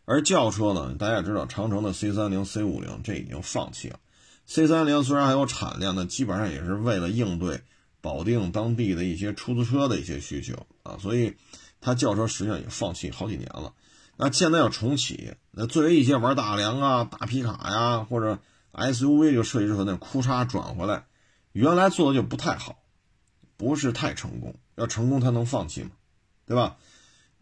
[0.04, 4.02] 而轿车呢，大家也知道，长城的 C 三零、C 五零这已经放弃了。
[4.46, 7.62] C 三零虽然还有产量但，基本上也是为了应对
[8.02, 11.36] 保定当地的一些出租车的一些需求啊，所以
[11.82, 13.74] 他轿车实际上也放弃好几年了。
[14.18, 18.40] 那现在要重启，那作为一些玩大梁啊、大皮卡呀，或者
[18.74, 21.06] SUV 这个设计师团队哭嚓转回来，
[21.54, 22.80] 原来做的就不太好，
[23.58, 24.56] 不是太成功。
[24.76, 25.92] 要成功，他能放弃吗？
[26.46, 26.78] 对吧？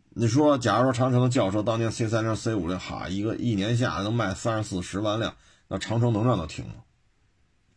[0.09, 5.35] 你说，假如说长城的轿车当年 C 三零、C 五零，哈，一个一年下来能卖三十四十万辆，
[5.67, 6.73] 那长城能让它停吗？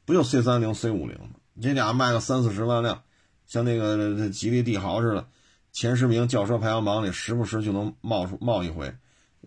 [0.04, 1.39] 不就 C 三零、C 五零吗？
[1.60, 3.02] 这俩卖个三四十万辆，
[3.46, 5.28] 像那个吉利帝豪似的，
[5.72, 8.94] 前十名轿车排行榜里时不时就能冒出冒一回，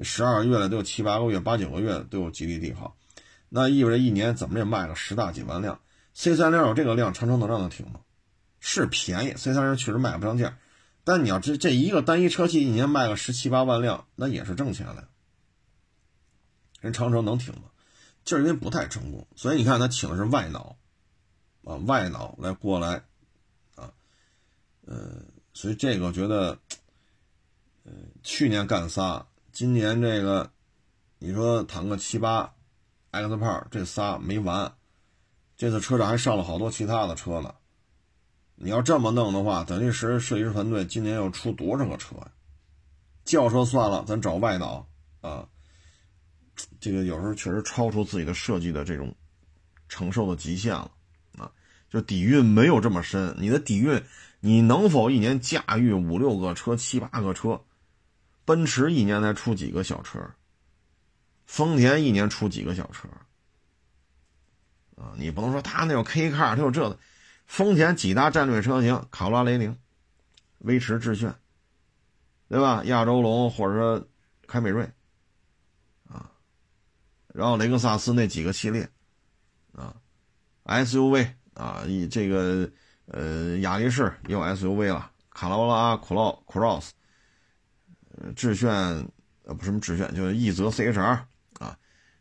[0.02, 2.96] 十二个月了都有七八个月、八九个月都有吉利帝豪。
[3.50, 5.80] 那意味着一年怎么也卖个十大几万辆
[6.14, 8.00] ，C 三零有这个量，长城能让它停吗？
[8.60, 10.58] 是便宜，C 三零确实卖不上价，
[11.04, 15.08] 但你要这这一个单一车系一年卖个十七八万辆，那也是挣钱的。
[16.80, 17.64] 人长城能停吗？
[18.24, 20.78] 就是因为不太成功，所以你看他请的是外脑，
[21.64, 23.04] 啊，外脑来过来，
[23.76, 23.92] 啊，
[24.86, 25.24] 呃，
[25.54, 26.58] 所以这个我觉得，
[27.84, 30.52] 呃，去年干仨，今年这个，
[31.20, 32.54] 你说坦克七八。
[33.16, 34.74] X 炮这仨没完，
[35.56, 37.54] 这次车展还上了好多其他的车呢。
[38.56, 42.32] 你要这么弄的话，等于是设计师团队今年要出多少个车呀？
[43.24, 44.88] 轿车算了，咱找外脑
[45.22, 45.48] 啊。
[46.80, 49.16] 这个有时候确实超出自己的设计的这种
[49.88, 50.92] 承受的极限了！
[51.94, 54.04] 就底蕴没有这么深，你的底蕴，
[54.40, 57.62] 你能否一年驾驭五六个车、七八个车？
[58.46, 60.20] 奔驰一年才出几个小车？
[61.46, 63.08] 丰田一年出几个小车
[64.96, 65.14] 啊？
[65.18, 66.98] 你不能说他那有 K car，他有这的。
[67.46, 69.78] 丰田几大战略车型：卡罗拉、雷凌、
[70.60, 71.36] 威驰、致炫，
[72.50, 72.84] 对吧？
[72.86, 74.08] 亚洲龙或者说
[74.48, 74.90] 凯美瑞
[76.10, 76.32] 啊，
[77.28, 78.90] 然后雷克萨斯那几个系列
[79.74, 79.96] 啊
[80.64, 82.70] ，SUV 啊，以这个
[83.06, 86.90] 呃雅力士也有 SUV 了，卡罗拉、Cross、Cross，
[88.18, 88.72] 呃，致炫
[89.44, 91.02] 呃不什么致炫，就是奕泽 CHR
[91.60, 91.78] 啊。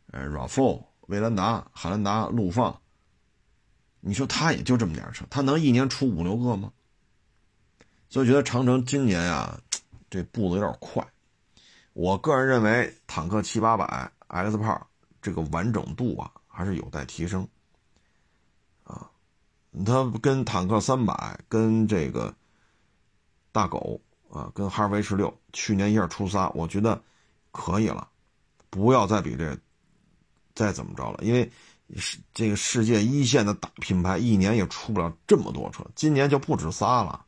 [0.08, 2.78] 呃，RAV4、威兰达、汉兰达、陆放，
[4.00, 6.70] 你说他也就这么点车，他能一年出五六个吗？
[8.10, 9.58] 所以觉得长城今年啊，
[10.10, 11.02] 这步子有点快。
[11.94, 14.86] 我个人认为，坦克七八百 X 炮
[15.22, 17.48] 这个完整度啊，还是有待提升。
[19.72, 22.34] 啊，它跟坦克三百、跟这个
[23.52, 27.02] 大狗啊、跟哈弗 H 六，去年一下出仨，我觉得
[27.50, 28.08] 可以了，
[28.70, 29.58] 不要再比这。
[30.54, 31.50] 再怎么着了，因为
[31.96, 35.82] 是这个世界一线的大品牌，一年也出不了这么多车。
[35.94, 37.24] 今年就不止仨了。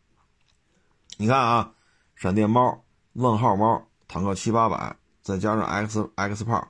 [1.16, 1.72] 你看啊，
[2.16, 6.68] 闪电猫、问号猫、坦克七八百，再加上 X X 炮，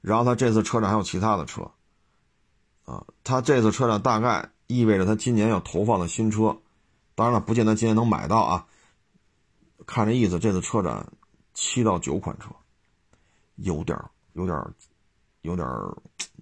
[0.00, 1.70] 然后他这次车展还有其他的车。
[2.86, 6.56] 啊，他这次车展大概意味着他今年要投放的新车，
[7.14, 8.66] 当然了，不见得今年能买到啊。
[9.86, 11.06] 看这意思，这次车展
[11.54, 12.50] 七到九款车，
[13.56, 13.98] 有点
[14.34, 14.56] 有点
[15.42, 15.68] 有点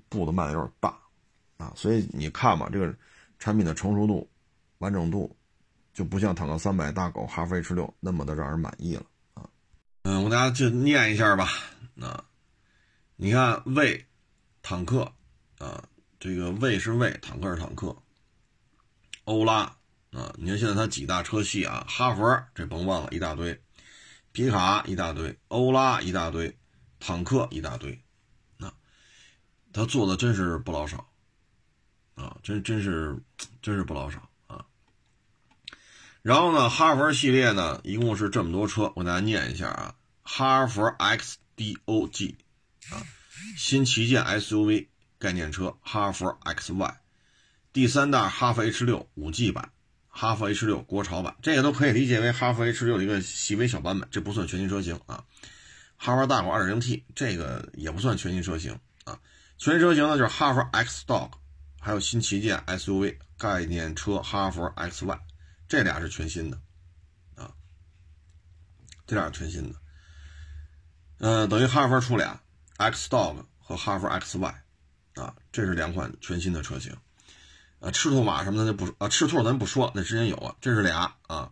[0.08, 0.94] 步子迈的有点大，
[1.56, 2.94] 啊，所以你看吧，这个
[3.38, 4.28] 产品的成熟度、
[4.78, 5.34] 完整度，
[5.94, 9.48] 就不像坦克三百、大狗、哈弗 H 六那么的让人满意了啊。
[10.02, 11.48] 嗯，我给大家就念一下吧。
[11.98, 12.22] 啊，
[13.16, 14.06] 你看魏
[14.60, 15.10] 坦克
[15.58, 15.82] 啊，
[16.18, 17.96] 这个魏是魏，坦克是坦克。
[19.30, 19.76] 欧拉
[20.10, 21.86] 啊，你看现在它几大车系啊？
[21.88, 23.54] 哈弗这甭忘了，一大堆；
[24.32, 26.52] 皮卡一大堆；欧拉一大堆；
[26.98, 28.02] 坦克一大堆。
[29.72, 31.08] 他做的真是不老少，
[32.16, 33.16] 啊，真真是，
[33.62, 34.66] 真是不老少啊。
[36.22, 42.34] 然后呢，哈弗系列呢，一共是这么多车，我给大家念一下啊：哈弗 X DOG
[42.90, 43.06] 啊，
[43.56, 44.88] 新旗舰 SUV
[45.20, 46.96] 概念车哈弗 XY，
[47.72, 49.70] 第三代哈弗 H 六五 G 版，
[50.08, 55.24] 哈弗 H 六国潮版，这个都可以理解为哈弗 H 六的一个细微小版本，这不算全新车型啊。
[55.96, 58.72] 哈弗大狗 2.0T 这个也不算全新车型
[59.04, 59.20] 啊。
[59.56, 61.30] 全新车型呢，就是哈弗 X Dog，
[61.78, 65.20] 还有新旗舰 SUV 概念车哈弗 X Y，
[65.68, 66.60] 这俩是全新的，
[67.36, 67.52] 啊，
[69.06, 69.78] 这俩是全新的。
[71.18, 72.40] 呃，等于哈弗出俩
[72.78, 74.62] X Dog 和哈弗 X Y，
[75.14, 76.96] 啊，这是两款全新的车型。
[77.80, 81.50] 啊，赤兔马什么的就不啊，赤兔咱不说，那之前有啊，这是俩啊。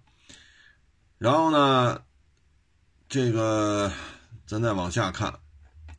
[1.17, 2.03] 然后呢，
[3.09, 3.91] 这个
[4.47, 5.41] 咱再往下看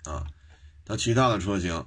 [0.06, 0.28] 啊，
[0.86, 1.84] 它其他的车型，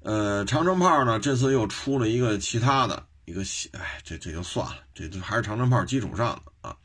[0.00, 6.76] 呃，长城炮呢这次又出了一个其他的一个，哎，这这就算了，这就还是长城炮基础上的啊，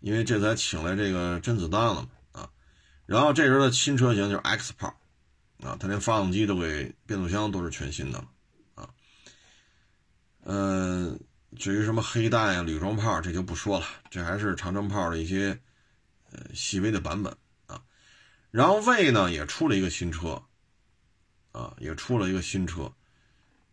[0.00, 2.50] 因为这才请来这个甄子丹了嘛啊。
[3.06, 4.94] 然后这时候的新车型就是 X 炮
[5.62, 8.24] 啊，它连发动机都给变速箱都是全新的了。
[10.42, 11.20] 嗯，
[11.56, 15.60] 至于什么黑弹呀、铝装炮，这就不说了，这还是长城炮的一些
[16.30, 17.82] 呃细微的版本啊。
[18.50, 20.42] 然后魏呢也出了一个新车，
[21.52, 22.90] 啊，也出了一个新车，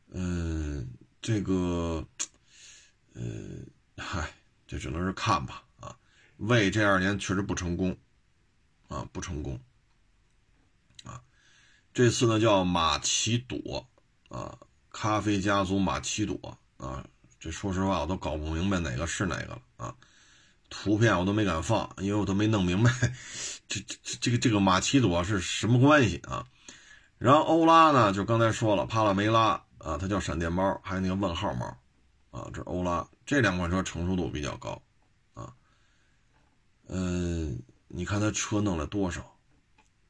[0.09, 0.87] 嗯，
[1.21, 2.05] 这个，
[3.13, 3.21] 呃，
[3.97, 4.29] 嗨，
[4.67, 5.97] 这只能是看吧啊。
[6.35, 7.97] 魏这二年确实不成功，
[8.89, 9.59] 啊，不成功，
[11.05, 11.23] 啊，
[11.93, 13.87] 这次呢叫马奇朵，
[14.27, 14.59] 啊。
[14.99, 17.05] 咖啡家族马奇朵啊，
[17.39, 19.95] 这说实话我都搞不明白哪个是哪个了啊！
[20.71, 22.91] 图片我都没敢放，因为我都没弄明白
[23.69, 26.47] 这这这个这个马奇朵是什么关系啊？
[27.19, 31.77] 然后欧拉呢，就刚才说了，帕拉梅拉啊，它叫闪电猫，还有那个问号猫
[32.31, 34.81] 啊，这欧拉这两款车成熟度比较高
[35.35, 35.53] 啊。
[36.87, 39.21] 嗯，你看它车弄了多少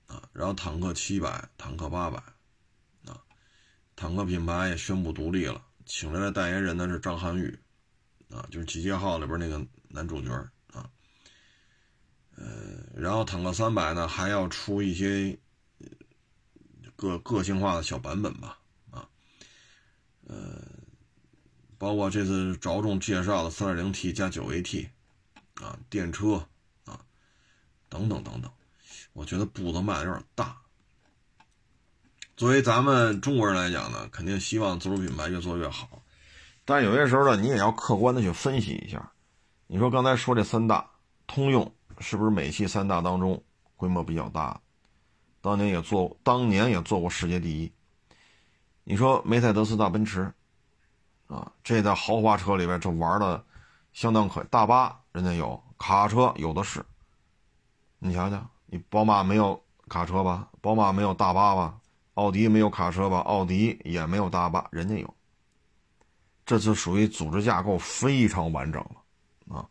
[0.08, 0.24] 啊？
[0.32, 2.24] 然后坦克七百，坦克八百。
[3.98, 7.60] 坦克品牌也宣布独立了，请来的代言人呢是张涵予，
[8.30, 10.32] 啊，就是《集结号》里边那个男主角
[10.72, 10.88] 啊。
[12.36, 12.46] 呃，
[12.96, 15.36] 然后坦克三百呢还要出一些
[16.96, 18.60] 个个性化的小版本吧，
[18.92, 19.10] 啊，
[20.28, 20.62] 呃，
[21.80, 24.88] 包括这次着重介绍的 3.0T 加 9AT，
[25.56, 26.48] 啊，电车
[26.86, 27.04] 啊，
[27.90, 28.52] 等等等等，
[29.14, 30.62] 我觉得步子迈的有点大。
[32.38, 35.90] 作为咱们中国人来讲呢，肯定希望自主品牌越做越好，
[36.66, 39.12] 但是有些时候呢，你也要客观的去分析一下。
[39.66, 40.88] 你说刚才说这三大，
[41.26, 43.44] 通用是不是美系三大当中
[43.76, 44.62] 规模比较大？
[45.42, 47.74] 当年也做，当年也做过世界第一。
[48.84, 50.32] 你说梅赛德斯大奔驰，
[51.26, 53.44] 啊，这在豪华车里边这玩的
[53.94, 56.86] 相当可以，大巴人家有，卡车有的是。
[57.98, 60.48] 你想想，你宝马没有卡车吧？
[60.62, 61.80] 宝马没有大巴吧？
[62.18, 63.20] 奥迪没有卡车吧？
[63.20, 65.16] 奥迪也没有大巴，人家有。
[66.48, 69.70] 这就属于组织架构非常完整了啊！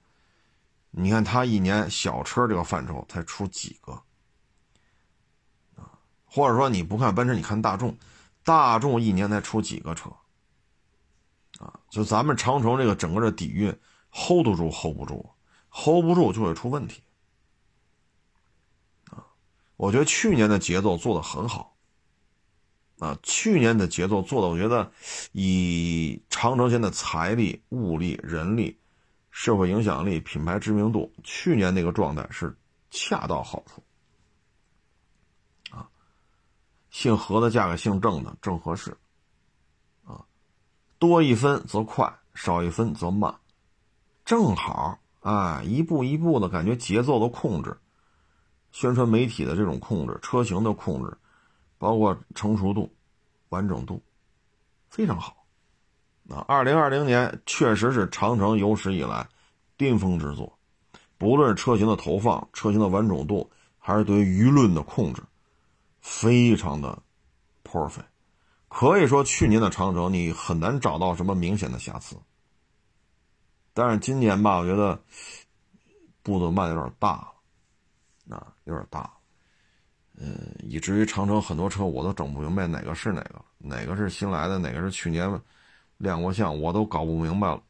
[0.91, 3.93] 你看他一年小车这个范畴才出几个
[5.75, 5.91] 啊？
[6.25, 7.97] 或者说你不看奔驰，你看大众，
[8.45, 10.09] 大众一年才出几个车
[11.59, 11.81] 啊？
[11.91, 13.77] 就咱们长城这个整个的底蕴
[14.13, 15.29] hold 得住，hold 不住
[15.69, 17.03] ，hold 不住就会出问题
[19.11, 19.27] 啊！
[19.77, 21.76] 我觉得去年的节奏做得很好。
[22.99, 24.91] 啊，去年的节奏做的，我觉得
[25.33, 28.75] 以长城现在财力、物力、人力、
[29.31, 32.57] 社会影响力、品牌知名度，去年那个状态是
[32.91, 33.83] 恰到好处。
[35.77, 35.87] 啊，
[36.91, 38.97] 姓何的嫁给姓郑的正合适。
[40.07, 40.25] 啊，
[40.99, 43.35] 多一分则快，少一分则慢，
[44.25, 47.77] 正好啊，一步一步的感觉节奏的控制，
[48.73, 51.15] 宣传媒体的这种控制，车型的控制。
[51.87, 52.93] 包括成熟度、
[53.51, 54.03] 完整度
[54.89, 55.47] 非常好，
[56.29, 59.25] 啊，二零二零年确实是长城有史以来
[59.77, 60.59] 巅峰之作，
[61.17, 65.23] 不论是车型的投放、车型的完整度，还是对于舆论的控制，
[66.01, 67.01] 非常的
[67.63, 68.07] perfect，
[68.67, 72.17] 可以说去年的长城你很难找到什么明显的瑕疵，
[73.73, 75.01] 但是今年吧，我觉得
[76.25, 77.33] 步子迈的有点大
[78.29, 79.16] 了，啊，有点大。
[80.19, 85.29] 嗯，以至于长城很多车我都整不明白哪个是哪个，哪个是新来的，哪个是去年
[85.99, 87.63] 亮过相，我都搞不明白了。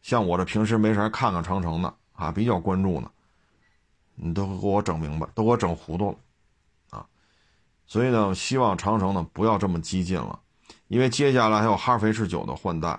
[0.00, 3.10] 像我这平时没事看看长城的啊，比较关注呢，
[4.14, 6.18] 你都给我整明白，都给我整糊涂了
[6.98, 7.06] 啊。
[7.86, 10.40] 所以呢，希望长城呢不要这么激进了，
[10.88, 12.98] 因为接下来还有哈弗 H 九的换代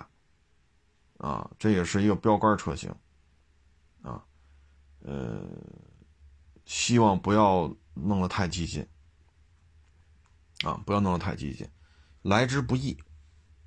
[1.18, 2.93] 啊，这也是一个标杆车型
[4.03, 4.24] 啊，
[5.01, 5.41] 呃，
[6.65, 7.76] 希望不要。
[7.94, 8.86] 弄得太激进
[10.64, 10.80] 啊！
[10.86, 11.68] 不要弄得太激进，
[12.22, 12.98] 来之不易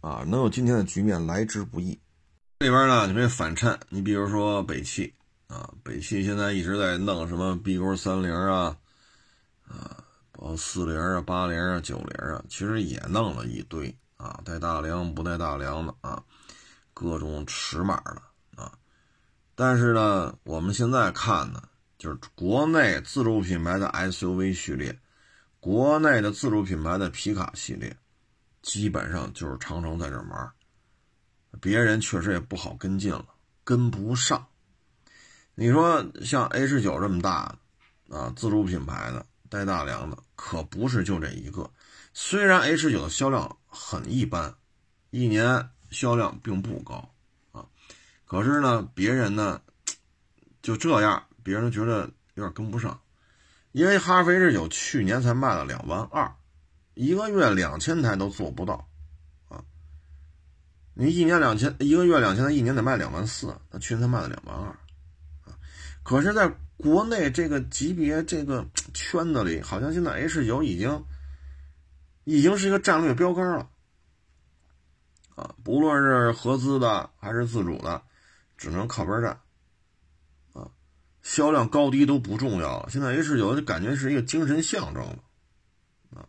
[0.00, 0.24] 啊！
[0.26, 1.98] 能有今天的局面，来之不易。
[2.60, 5.14] 这里边呢，你可以反衬，你比如说北汽
[5.46, 8.76] 啊，北汽现在一直在弄什么 B 勾三零啊，
[9.68, 10.02] 啊，
[10.32, 16.22] 包括四零啊、八零啊、九零啊，其实也弄了一堆啊，带大梁不带大梁的啊，
[16.94, 18.22] 各种尺码的
[18.62, 18.72] 啊。
[19.54, 21.62] 但是呢，我们现在看呢，
[21.98, 24.98] 就是国内自主品牌的 SUV 序列，
[25.60, 27.96] 国内的自主品牌的皮卡系列，
[28.62, 30.52] 基本上就是长城在这玩，
[31.60, 33.26] 别人确实也不好跟进了，
[33.64, 34.46] 跟不上。
[35.54, 37.56] 你说像 H 九这么大
[38.10, 41.70] 啊，自主品牌的带大梁的，可不是就这一个。
[42.12, 44.54] 虽然 H 九的销量很一般，
[45.10, 47.10] 一年销量并不高
[47.52, 47.64] 啊，
[48.26, 49.62] 可是呢，别人呢
[50.60, 53.00] 就这样，别人觉得有点跟不上，
[53.70, 56.34] 因为哈弗 H 九去年才卖了两万二，
[56.94, 58.88] 一个月两千台都做不到
[59.48, 59.62] 啊。
[60.94, 64.76] 你一年两千，一个月两千台，一年得卖两万四，他去年才卖了两万二。
[66.02, 71.04] 可是，在国内这个级别、这个圈子里，好像现在 H 九已经
[72.24, 73.70] 已经是一个战略标杆了
[75.36, 75.54] 啊！
[75.62, 78.02] 不论是合资的还是自主的，
[78.56, 79.38] 只能靠边站！
[81.26, 85.18] 销量高低都不重要了，现在 H 九就感觉是一个精神象征了
[86.14, 86.22] 啊！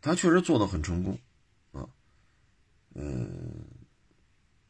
[0.00, 1.18] 它确实做的很成功
[1.72, 1.82] 啊，
[2.94, 3.64] 嗯，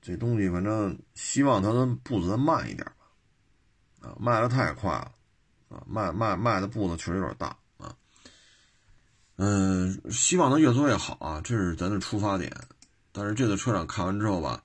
[0.00, 4.08] 这东西反正希望它的步子再慢一点吧。
[4.08, 5.12] 啊，卖的太快了，
[5.68, 7.94] 啊，卖卖卖的步子确实有点大啊，
[9.36, 12.50] 嗯，希望它越做越好啊，这是咱的出发点。
[13.12, 14.64] 但是这个车展看完之后吧，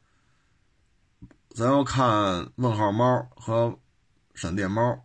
[1.49, 3.77] 咱要看问号猫和
[4.35, 5.03] 闪电猫，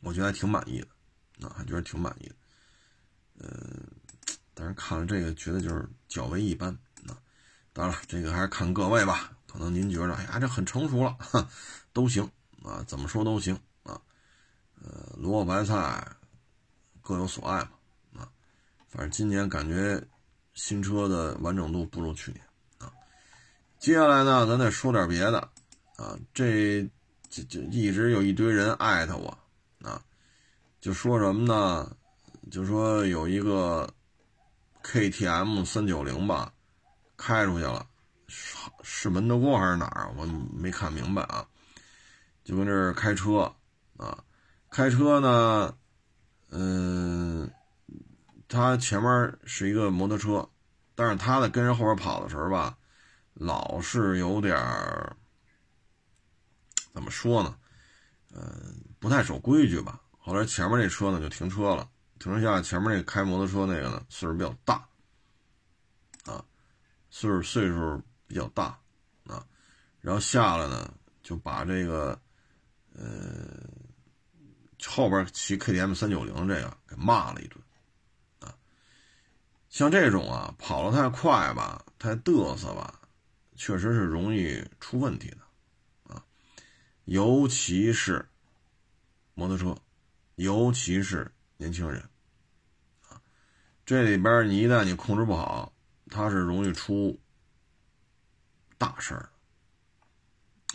[0.00, 2.34] 我觉得还挺满意的，啊，还觉得挺满意的，
[3.38, 3.86] 嗯，
[4.54, 6.72] 但是看了这个觉得就是较为一般
[7.06, 7.16] 啊。
[7.72, 11.16] 当然了，这个还是看各位吧，可能您觉得，哎呀，这很成熟了，
[11.92, 12.28] 都行。
[12.64, 14.00] 啊，怎么说都行啊，
[14.80, 16.06] 呃，萝卜白菜
[17.00, 17.58] 各有所爱
[18.12, 18.30] 嘛，啊，
[18.88, 20.00] 反正今年感觉
[20.54, 22.44] 新车的完整度不如去年
[22.78, 22.92] 啊。
[23.80, 25.40] 接下来呢，咱再说点别的
[25.96, 26.88] 啊，这
[27.32, 29.26] 就就一直有一堆人艾特我
[29.80, 29.98] 啊，
[30.82, 31.96] 就说什么呢？
[32.50, 33.88] 就说有一个
[34.82, 36.52] KTM 三九零吧，
[37.16, 37.86] 开出去了，
[38.26, 40.12] 是是门头沟还是哪儿？
[40.18, 41.48] 我没看明白啊。
[42.44, 43.50] 就跟这儿开车
[43.96, 44.22] 啊，
[44.68, 45.74] 开车呢，
[46.50, 47.50] 嗯，
[48.46, 50.46] 他前面是一个摩托车，
[50.94, 52.76] 但是他在跟人后边跑的时候吧，
[53.32, 55.16] 老是有点儿
[56.92, 57.56] 怎么说呢，
[58.32, 60.00] 嗯，不太守规矩吧。
[60.18, 61.88] 后来前面那车呢就停车了，
[62.18, 64.74] 停车下前面那开摩托车那个呢岁数比较大，
[66.24, 66.44] 啊，
[67.10, 68.78] 岁数岁数比较大
[69.26, 69.44] 啊，
[70.00, 72.18] 然后下来呢就把这个。
[72.94, 73.58] 呃，
[74.86, 77.58] 后边骑 KTM 三九零这个给骂了一顿，
[78.40, 78.54] 啊，
[79.70, 83.00] 像这种啊跑得太快吧，太嘚瑟吧，
[83.56, 85.38] 确实是容易出问题的，
[87.04, 88.28] 尤其是
[89.34, 89.76] 摩托车，
[90.36, 92.02] 尤其是年轻人，
[93.84, 95.72] 这里边你一旦你控制不好，
[96.08, 97.18] 它是容易出
[98.78, 99.28] 大事儿，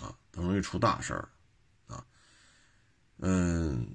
[0.02, 1.30] 啊，它容易出大事儿。
[1.88, 2.06] 啊。
[3.20, 3.88] 嗯，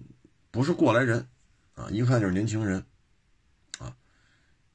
[0.51, 1.28] 不是过来人，
[1.74, 2.85] 啊，一看就是年轻人，
[3.78, 3.95] 啊，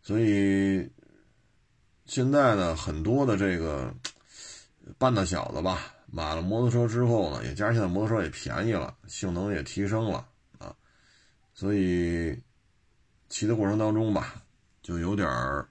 [0.02, 0.90] 所以
[2.06, 3.94] 现在呢，很多的这个
[4.98, 10.76] 半大小子吧，买了摩托车之后呢，也加上现在摩托车也便宜了，性能也提升了，啊，
[11.54, 12.42] 所以
[13.30, 14.42] 骑的过程当中吧，
[14.82, 15.70] 就有点儿，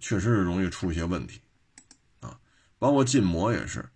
[0.00, 1.42] 确实是容易出一些问题，
[2.20, 2.40] 啊，
[2.78, 3.86] 包括禁摩也是，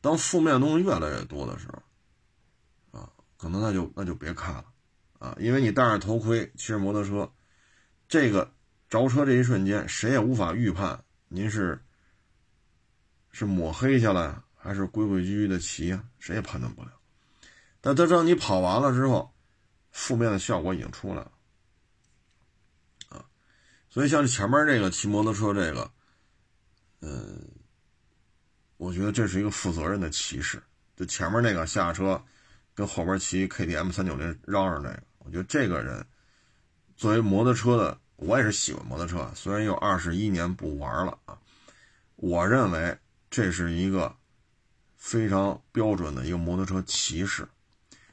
[0.00, 2.98] 当负面的东西越来越多的时候。
[2.98, 4.64] 啊可能那就那就别开了，
[5.18, 7.30] 啊，因为你戴上头盔骑着摩托车，
[8.08, 8.54] 这个
[8.88, 11.84] 着车这一瞬间，谁也无法预判您是
[13.32, 16.90] 是抹黑下来还是规规矩矩的骑啊，谁也判断不了。
[17.80, 19.32] 但等到你跑完了之后，
[19.90, 21.32] 负面的效果已经出来了，
[23.08, 23.24] 啊，
[23.88, 25.90] 所以像前面这个骑摩托车这个，
[27.00, 27.48] 嗯，
[28.76, 30.62] 我觉得这是一个负责任的骑士，
[30.96, 32.22] 就前面那个下车。
[32.74, 36.06] 跟后边骑 KTM 三九零嚷嚷那个，我觉得这个人
[36.96, 41.36] 作为摩托车的，我也是喜欢摩托车，虽然有二十一年不玩了啊，
[42.14, 42.96] 我认为
[43.30, 44.14] 这是一个
[44.98, 47.48] 非常标准的一个摩托车骑士。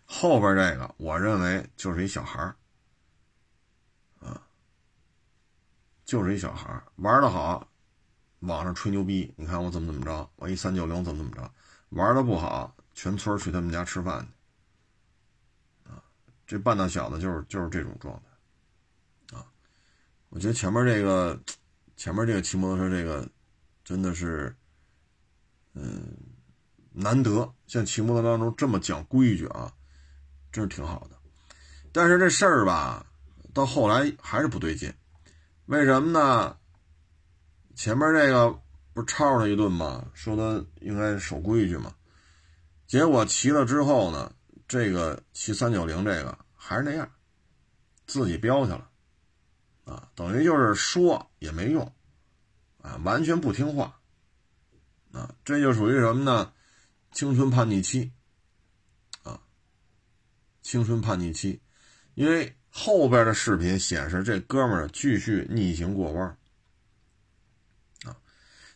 [0.05, 2.39] 后边这个，我认为就是一小孩
[4.19, 4.41] 啊，
[6.05, 7.67] 就是一小孩玩的好，
[8.39, 11.51] 网上吹牛逼，你看我怎么怎么着，我一三九零怎么怎么着，
[11.89, 14.25] 玩的不好，全村去他们家吃饭
[15.83, 15.89] 去。
[15.89, 16.01] 啊
[16.45, 18.21] 这半大小子就是就是这种状
[19.31, 19.43] 态，啊，
[20.29, 21.41] 我觉得前面这个，
[21.97, 23.27] 前面这个骑摩托车这个，
[23.83, 24.55] 真的是，
[25.73, 26.15] 嗯，
[26.97, 29.71] 难得像骑摩托当中这么讲规矩啊，
[30.51, 31.17] 真是挺好的。
[31.91, 33.05] 但是这事儿吧，
[33.53, 34.93] 到后来还是不对劲，
[35.65, 36.57] 为什么呢？
[37.75, 38.49] 前面这个
[38.93, 40.05] 不是吵他一顿吗？
[40.13, 41.93] 说他应该守规矩嘛，
[42.87, 44.33] 结果骑了之后呢，
[44.67, 47.09] 这个骑三九零这个还是那样，
[48.07, 48.89] 自己飙去了，
[49.83, 51.91] 啊，等于就是说也没用。
[52.81, 53.99] 啊，完全不听话，
[55.11, 56.53] 啊，这就属于什么呢？
[57.15, 58.11] 青春叛逆期，
[59.23, 59.39] 啊，
[60.61, 61.61] 青春叛逆期，
[62.13, 66.37] 因为后边的视频显示这哥们儿继续逆行过弯，
[68.03, 68.17] 啊，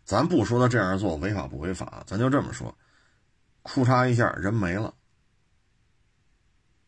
[0.06, 2.74] 咱不说他这样做违法不违法，咱就这么说，
[3.62, 4.96] 裤衩一下人没了，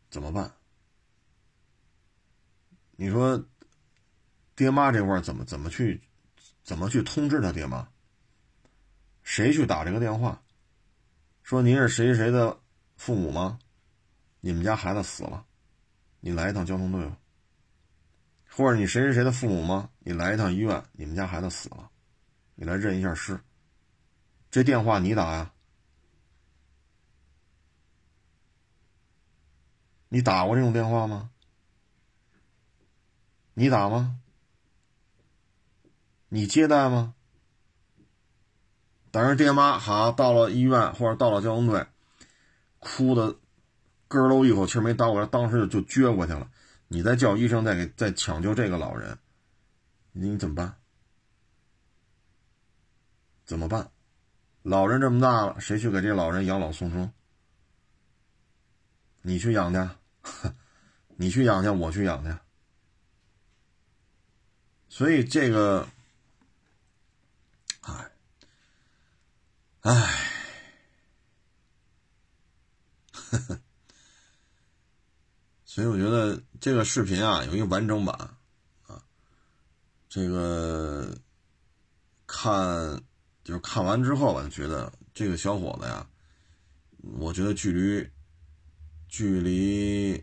[0.10, 0.56] 怎么办？
[2.96, 3.46] 你说，
[4.56, 6.02] 爹妈这块怎么怎么去？
[6.64, 7.90] 怎么去通知他爹妈？
[9.22, 10.42] 谁去打这个电话？
[11.52, 12.58] 说您是谁谁的
[12.96, 13.60] 父母吗？
[14.40, 15.46] 你们家孩子死了，
[16.22, 17.18] 你来一趟交通队吧。
[18.50, 19.90] 或者你谁谁谁的父母吗？
[20.00, 21.92] 你来一趟医院，你们家孩子死了，
[22.56, 23.38] 你来认一下尸。
[24.50, 25.52] 这电话你打呀？
[30.08, 31.32] 你打过这种电话吗？
[33.56, 34.22] 你打吗？
[36.30, 37.14] 你接待吗？
[39.12, 41.86] 等着爹妈好到了医院或者到了交通队，
[42.80, 43.36] 哭的
[44.08, 46.50] 咯喽一口气没倒过来，当时就撅过去了。
[46.88, 49.18] 你再叫医生再给再抢救这个老人，
[50.14, 50.76] 你怎么办？
[53.46, 53.92] 怎么办？
[54.64, 57.12] 老人这么大了，谁去给这老人养老送终？
[59.24, 59.90] 你去养去，
[61.18, 62.34] 你去养去，我去养去。
[64.88, 65.88] 所以这个。
[67.82, 68.12] 哎，
[69.82, 69.92] 哎，
[73.14, 73.60] 呵呵，
[75.66, 78.16] 所以我觉得这个视频啊有一个完整版
[78.86, 79.04] 啊，
[80.08, 81.18] 这个
[82.28, 83.02] 看
[83.44, 86.08] 就是看完之后吧，觉得这个小伙子呀，
[87.00, 88.08] 我觉得距离
[89.10, 90.14] 距离，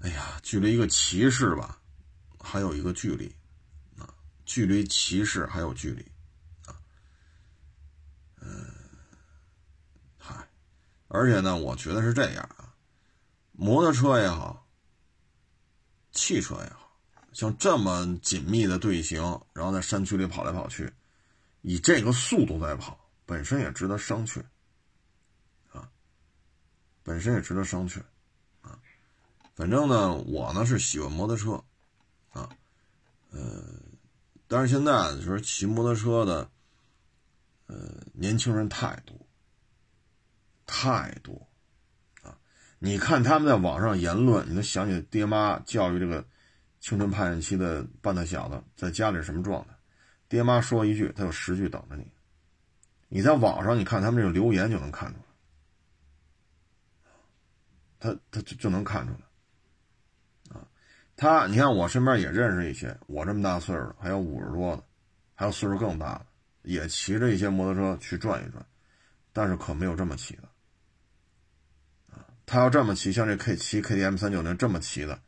[0.00, 1.80] 哎呀，距离一个骑士吧，
[2.38, 3.34] 还有一个距离
[3.96, 4.12] 啊。
[4.44, 6.02] 距离骑士还有距离，
[6.66, 6.78] 啊，
[8.40, 8.72] 嗯，
[10.16, 10.48] 嗨，
[11.08, 12.72] 而且呢，我觉得是这样啊，
[13.52, 14.66] 摩托车也好，
[16.12, 16.96] 汽车也好，
[17.32, 19.20] 像这么紧密的队形，
[19.52, 20.92] 然后在山区里跑来跑去，
[21.62, 24.42] 以这个速度在跑，本身也值得商榷，
[25.72, 25.88] 啊，
[27.02, 28.00] 本身也值得商榷，
[28.62, 28.78] 啊，
[29.54, 31.62] 反正呢，我呢是喜欢摩托车，
[32.30, 32.48] 啊，
[33.30, 33.62] 呃。
[34.50, 36.50] 但是现在就是骑摩托车的，
[37.66, 37.76] 呃，
[38.14, 39.14] 年轻人太多，
[40.70, 41.48] 太多，
[42.22, 42.36] 啊！
[42.78, 46.22] 你看他们在网上言论，你都想起爹妈教育这个
[46.78, 49.70] 青春叛逆期的半大小子在家里是什么状态？
[50.28, 52.06] 爹妈说一句，他有十句等着你。
[53.08, 55.24] 你在网上你看他们这个留言就能看出来，
[57.98, 60.54] 他他就就能看出来。
[60.54, 60.68] 啊
[61.16, 64.84] 他，你看我身边也认识一些，我这么大岁数了还有五十多的，
[65.34, 66.26] 还有岁数更大的，
[66.62, 68.64] 也骑着一些摩托车去转一转，
[69.32, 70.47] 但是可没有这么骑的，
[72.48, 75.20] 他要这么骑，像这 K 骑 KTM 三九零这么骑的，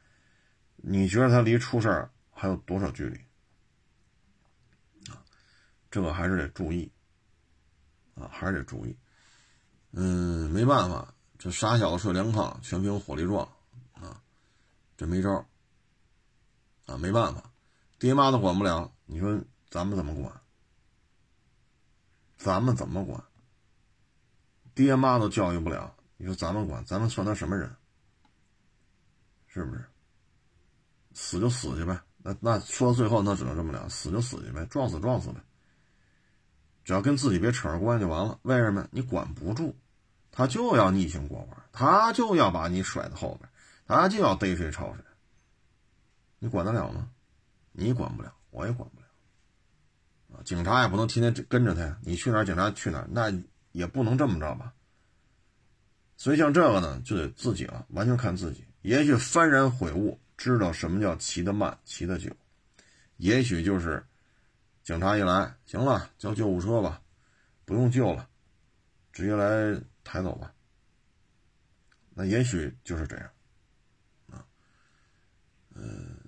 [0.76, 3.18] 你觉得他离出事儿还有多少距离？
[5.12, 5.22] 啊，
[5.90, 6.90] 这个还是得注意，
[8.14, 8.96] 啊，还是得注意，
[9.92, 13.46] 嗯，没办法，这傻小子睡凉炕，全凭火力壮，
[13.92, 14.22] 啊，
[14.96, 15.46] 这没招。
[16.86, 17.52] 啊，没办法，
[18.00, 20.40] 爹妈都管不了，你说咱们怎么管？
[22.36, 23.22] 咱们怎么管？
[24.74, 27.74] 爹妈都教育不了，你说咱们管，咱们算他什么人？
[29.46, 29.82] 是不是？
[31.14, 35.40] 死就死去呗，那那说到最后，那只能这么聊，死就死去呗，撞死撞死呗，
[36.84, 38.38] 只要跟自己别扯上关系就完了。
[38.42, 38.86] 为什么？
[38.90, 39.74] 你管不住，
[40.30, 43.48] 他就要逆行过弯，他就要把你甩在后边，
[43.86, 45.02] 他就要逮谁抄谁。
[46.38, 47.08] 你管得了吗？
[47.72, 49.06] 你管不了，我也管不了。
[50.36, 51.98] 啊，警察也不能天天跟着他呀。
[52.02, 53.32] 你去哪儿，警察去哪儿，那
[53.72, 54.74] 也不能这么着吧。
[56.20, 58.62] 所以像这个呢，就得自己了，完全看自己。
[58.82, 62.30] 也许幡然悔悟，知道什么叫骑得慢，骑得久。
[63.16, 64.04] 也许就是
[64.82, 67.00] 警察一来，行了，叫救护车吧，
[67.64, 68.28] 不用救了，
[69.14, 70.52] 直接来抬走吧。
[72.12, 73.30] 那也许就是这样，
[74.30, 74.44] 啊，
[75.74, 76.18] 嗯。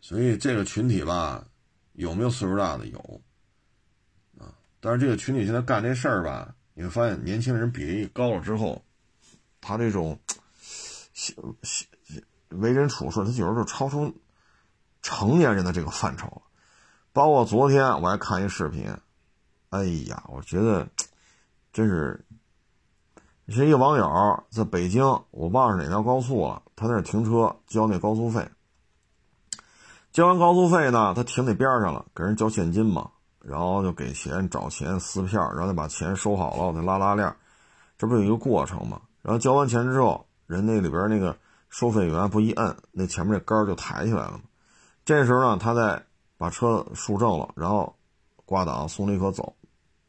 [0.00, 1.46] 所以这个群体吧，
[1.92, 3.20] 有没有岁数大的有
[4.38, 8.82] 啊，但是这个群体现在干这事儿吧，你会发现年轻人比例高了之后，
[9.66, 10.16] 他这种
[12.50, 14.14] 为人处事，他有时候就超出
[15.02, 16.42] 成年人的这个范畴了。
[17.12, 18.96] 包括昨天我还看一视频，
[19.70, 20.86] 哎呀，我觉得
[21.72, 22.24] 真是，
[23.48, 25.02] 是一个网友在北京，
[25.32, 28.48] 我忘了哪条高速了，他那停车交那高速费，
[30.12, 33.10] 交完高速费呢，他停那边上了，给人交现金嘛，
[33.40, 37.34] 然后就给钱找钱撕票，然后再把钱收好了，再拉拉链，
[37.98, 39.00] 这不有一个过程吗？
[39.26, 41.36] 然后交完钱之后，人那里边那个
[41.68, 44.42] 收费员不一摁，那前面这杆就抬起来了吗？
[45.04, 46.00] 这时候呢，他在。
[46.38, 47.96] 把车竖正了，然后
[48.44, 49.56] 挂档松离合走，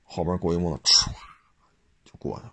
[0.03, 1.07] 后边过一摩托，唰
[2.03, 2.51] 就过去了。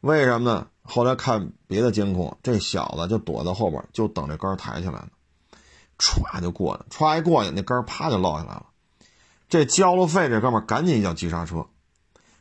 [0.00, 0.68] 为什么呢？
[0.84, 5.08] 后来看别的监控，这小子就躲在后边，就等这杆抬起来呢，
[5.98, 8.66] 歘就过去，歘一过去，那杆啪就落下来了。
[9.48, 11.66] 这交了费，这哥们赶紧一脚急刹车，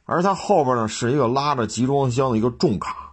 [0.06, 3.09] 而他后边呢是一个拉着集装箱的一个重卡，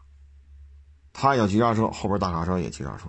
[1.19, 3.09] 他要急刹车，后边大卡车也急刹车，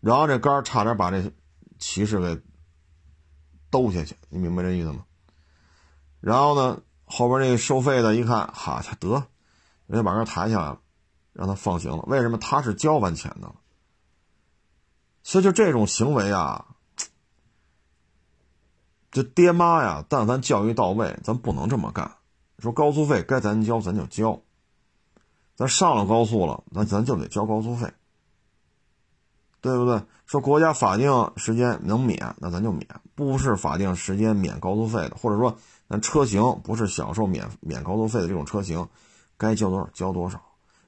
[0.00, 1.30] 然后这杆差点把这。
[1.80, 2.42] 骑士给
[3.70, 5.04] 兜下去，你明白这意思吗？
[6.18, 9.28] 然后呢，后边那个收费的一看，哈，得，
[9.86, 10.80] 人家把杆抬起来了，
[11.32, 12.02] 让他放行了。
[12.08, 12.38] 为什么？
[12.38, 13.54] 他是交完钱的。
[15.22, 16.66] 所以就这种行为啊，
[19.12, 22.16] 这爹妈呀，但凡教育到位，咱不能这么干。
[22.58, 24.42] 说高速费该咱交咱就交，
[25.58, 27.92] 咱上了高速了，那咱就得交高速费。
[29.60, 30.00] 对不对？
[30.24, 32.86] 说国家法定时间能免，那咱就免；
[33.16, 38.88] 不是法定时间免高速费的，或者说咱车型不是享受免免高速费的这种车型，
[39.36, 40.40] 该交多少交多少。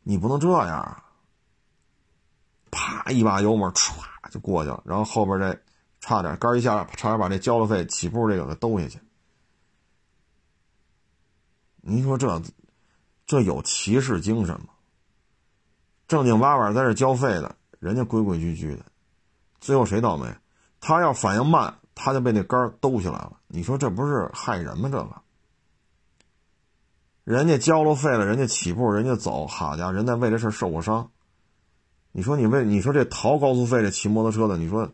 [0.05, 1.05] 你不能这样啊！
[2.71, 3.91] 啪一把油门，唰
[4.31, 5.61] 就过去了，然后后边这
[5.99, 9.01] 差点杆一下，差点把这交了费起步这个给兜下去。
[11.81, 12.41] 您说这
[13.31, 14.70] 这有骑士精神吗？
[16.09, 17.55] 正经八百在这交费的。
[17.78, 18.85] 人家规规矩矩的，
[19.61, 20.26] 最后谁倒霉？
[20.81, 23.39] 他要反应慢，他就被那杆儿兜起来了。
[23.47, 24.89] 你说这不是害人吗？
[24.91, 25.22] 这个，
[27.22, 31.12] 人家交了费了，人家起步，人家走，好家伙，人家为这事受过伤。
[32.11, 34.91] 你说你为你说这逃高速费这骑摩托车的，你说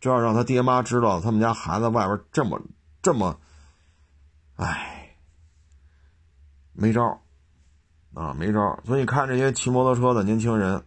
[0.00, 2.62] 这要让他爹妈知道他们家孩子外边这么
[3.02, 3.38] 这么，
[4.56, 5.14] 哎，
[6.76, 7.20] 没招。
[8.14, 10.82] 啊，没招所以看这些骑摩托车的年轻人，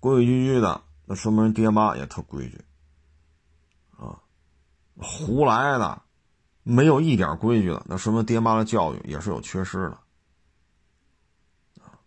[0.00, 2.64] 规规矩矩的，那说明爹妈也特规矩。
[3.98, 4.18] 啊，
[4.96, 6.02] 胡来的，
[6.62, 9.98] 没有一点规矩的，那说明爹妈的教育也是有缺失的。
[11.82, 12.00] 啊，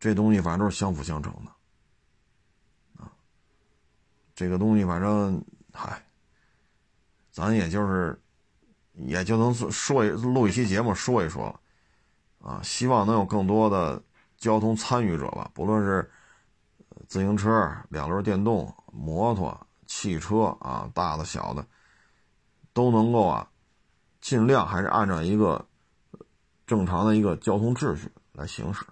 [0.00, 3.02] 这东西反正都是相辅相成的。
[3.02, 3.12] 啊，
[4.34, 5.44] 这个东西反正，
[5.74, 6.02] 嗨，
[7.30, 8.18] 咱也就是，
[8.98, 11.60] 也就能说一录一期节目说一说了。
[12.40, 14.00] 啊，希望能有更多的
[14.36, 16.08] 交通参与者吧，不论是
[17.08, 21.66] 自行车、两轮电动、摩托、汽车啊，大的小的，
[22.72, 23.50] 都能够啊，
[24.20, 25.66] 尽量还是按照一个
[26.64, 28.84] 正常的一个交通秩序来行驶，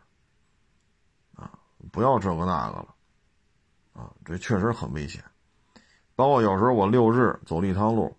[1.37, 1.49] 啊，
[1.93, 2.95] 不要这个那个了，
[3.93, 5.23] 啊，这确实很危险。
[6.17, 8.17] 包括有时候我六日走了一趟路，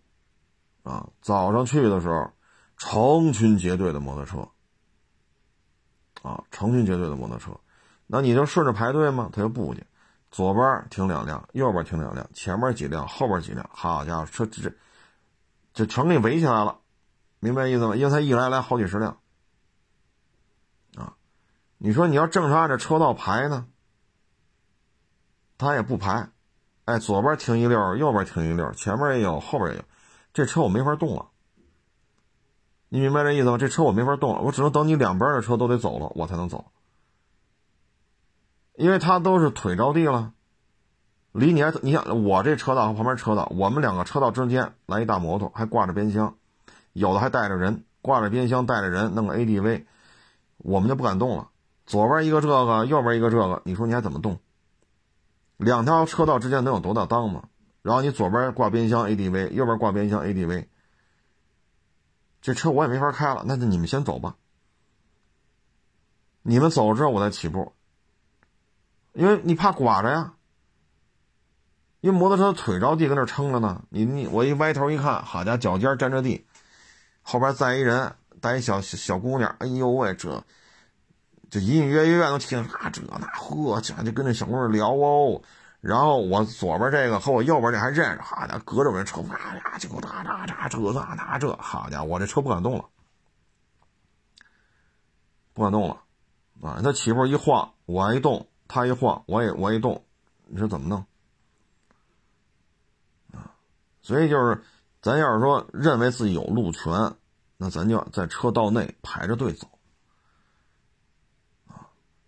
[0.87, 2.31] 啊，早上去的时候，
[2.77, 4.47] 成群结队的摩托车。
[6.23, 7.51] 啊，成群结队的摩托车，
[8.07, 9.29] 那你就顺着排队吗？
[9.31, 9.85] 他又不去，
[10.29, 14.73] 左边停两辆，右边停两辆，前面几辆，后边几辆，好家伙，车这
[15.73, 16.79] 这全给围起来了，
[17.39, 17.95] 明白意思吗？
[17.95, 19.19] 因为他一来来好几十辆，
[20.95, 21.13] 啊，
[21.77, 23.67] 你说你要正常按着车道排呢，
[25.57, 26.29] 他也不排，
[26.85, 29.83] 哎，左边停一溜，右边停一溜，前面也有，后边也有，
[30.37, 31.29] 这车我没法动了。
[32.89, 33.57] 你明白这意思吗？
[33.57, 36.65] 这车我没法动了，我只能等你两边的车都得走了，我才能走。
[38.75, 40.33] 因为他都是腿着地了，
[41.31, 46.35] 离你还你想我这车道和旁边车道，我们两个车道之间来一大摩托，还挂着边箱，
[46.93, 49.85] 有的还带着人，挂着边箱带着人，弄个 ADV，
[50.57, 51.49] 我们就不敢动了。
[51.87, 54.39] 左边一个这个，右边一个这个，你说你还怎么动？
[55.57, 57.45] 两条车道之间能有多大档吗？
[57.81, 60.67] 然后你左边挂边箱 ADV，右边挂边箱 ADV。
[62.41, 64.35] 这车我也没法开了，那就你们先走吧。
[66.43, 67.73] 你们走了之后我再起步，
[69.13, 70.33] 因为你怕刮着呀。
[71.99, 73.83] 因为摩托车腿着地，搁那撑着呢。
[73.89, 76.45] 你你我一歪头一看，好家伙，脚尖沾着地，
[77.21, 79.53] 后边载一人，带一小小姑娘。
[79.59, 80.43] 哎呦喂，这
[81.49, 85.41] 就隐隐约约能听啊这那，呵，家就跟那小姑娘聊哦。
[85.79, 92.85] 然后我左边这个和我右边这还认识，好家伙，隔着我这车，啪呀，就哒哒哒，这那那这，好家伙，我这车不敢动了，
[95.53, 96.01] 不敢动了，
[96.61, 100.03] 啊，他起步一晃，我一动，他一晃，我也我一动，
[100.47, 101.05] 你说怎么弄？
[103.33, 103.53] 啊，
[104.01, 104.63] 所以就是，
[105.01, 107.15] 咱要是说认为自己有路权，
[107.55, 109.67] 那咱就在车道内排着队走。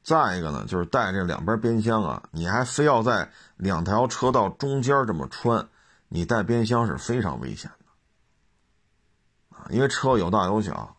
[0.09, 5.69] 再一个呢，就是带这两边边箱啊，你还非要在两条车道中间这么穿，
[6.07, 10.97] 你带边箱是非常危险的啊，因为车有大有小，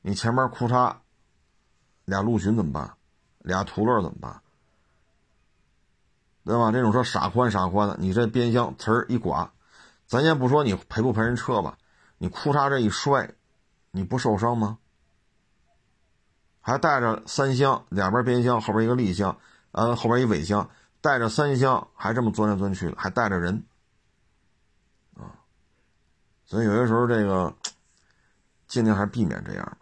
[0.00, 0.96] 你前面裤衩
[2.06, 2.94] 俩陆巡怎么办？
[3.40, 4.40] 俩途乐怎么办？
[6.42, 6.72] 对吧？
[6.72, 9.52] 这种车傻宽傻宽的，你这边箱呲儿一刮，
[10.06, 11.76] 咱先不说你赔不赔人车吧，
[12.16, 13.34] 你裤衩这一摔，
[13.90, 14.78] 你不受伤吗？
[16.66, 19.38] 还带着三箱，两边边箱，后边一个立箱，
[19.70, 20.68] 呃，后边一尾箱，
[21.00, 23.62] 带着三箱，还这么钻来钻去的，还带着人，
[25.14, 25.30] 啊，
[26.44, 27.54] 所以有些时候这个
[28.66, 29.78] 尽量还是避免这样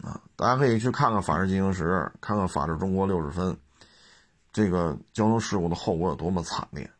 [0.00, 1.84] 的，啊，大家可以去看看《法制进行时》，
[2.22, 3.52] 看看《法制中国六十分》，
[4.50, 6.90] 这个交通事故的后果有多么惨烈，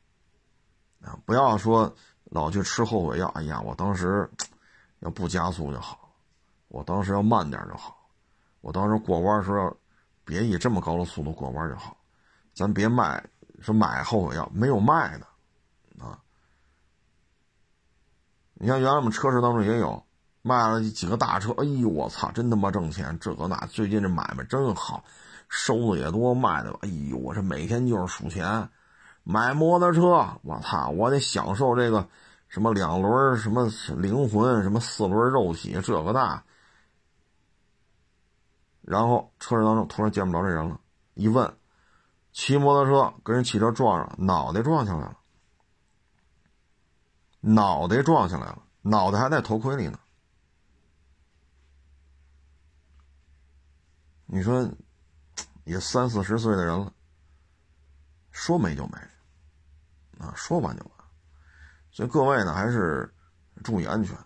[1.01, 1.91] 啊，不要说
[2.25, 4.29] 老去吃后悔药，哎呀，我当时
[5.01, 6.11] 要不加速就好，
[6.69, 7.97] 我当时要慢点就好。
[8.69, 9.75] 我当时过弯时候，
[10.27, 11.97] 别以这么高的速度过弯就好，
[12.53, 13.25] 咱别卖
[13.62, 16.21] 说买后悔药，没有卖的，啊！
[18.53, 20.05] 你像原来我们车市当中也有
[20.43, 23.19] 卖了几个大车，哎呦我操，真他妈挣钱！
[23.19, 25.03] 这个那最近这买卖真好，
[25.49, 28.69] 收的也多，卖的哎呦我这每天就是数钱，
[29.25, 32.07] 买摩托车，我操，我得享受这个
[32.49, 33.66] 什么两轮什么
[33.97, 36.43] 灵魂，什么四轮肉体，这个那。
[38.89, 40.80] 然后车市当中突然见不着这人了，
[41.12, 41.59] 一问，
[42.32, 45.18] 骑摩托车跟人汽车撞上，脑袋撞下来了，
[47.41, 50.01] 脑袋撞下来了，脑袋还在头盔里呢。
[54.24, 54.66] 你说，
[55.64, 56.91] 也三四十岁的人了，
[58.30, 58.97] 说没就没，
[60.18, 60.93] 啊，说完就完。
[61.91, 63.14] 所以各位呢，还是
[63.62, 64.16] 注意安全，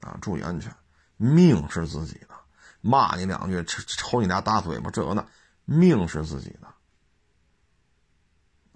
[0.00, 0.74] 啊，注意安全，
[1.16, 2.29] 命是自己的。
[2.80, 5.26] 骂你两句，抽抽你俩大嘴巴，这个那，
[5.64, 6.66] 命是自己的，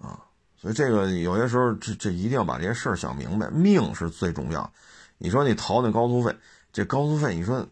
[0.05, 0.25] 啊，
[0.55, 4.71] 所以这个有些时候，这这一定要把这些事儿想明白，命是最重要。
[5.17, 6.35] 你说你逃那高速费，
[6.71, 7.67] 这高速费，你说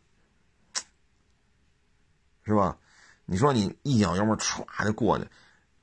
[2.46, 2.78] 是吧？
[3.26, 5.26] 你说你一脚油门歘就过去，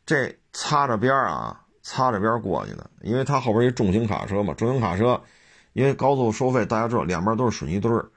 [0.05, 5.23] 这擦着边啊，擦着边过去的，因为它后边一重型卡车嘛，重型卡车，
[5.73, 8.11] 因为高速收费，大家知道两边都是水泥墩儿。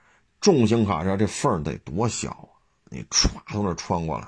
[0.44, 2.52] 重型卡车这缝得多小啊！
[2.90, 4.28] 你歘从这穿过来，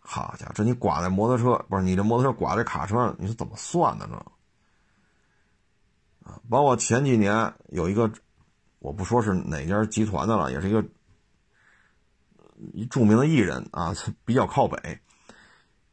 [0.00, 4.16] 好家伙，这你刮在摩托车不是你这摩托车刮在卡车上，你是怎么算的呢？
[6.24, 8.10] 啊，包括前几年有一个，
[8.78, 10.82] 我不说是哪家集团的了，也是一个
[12.72, 13.94] 一著名的艺人啊，
[14.24, 14.98] 比较靠北，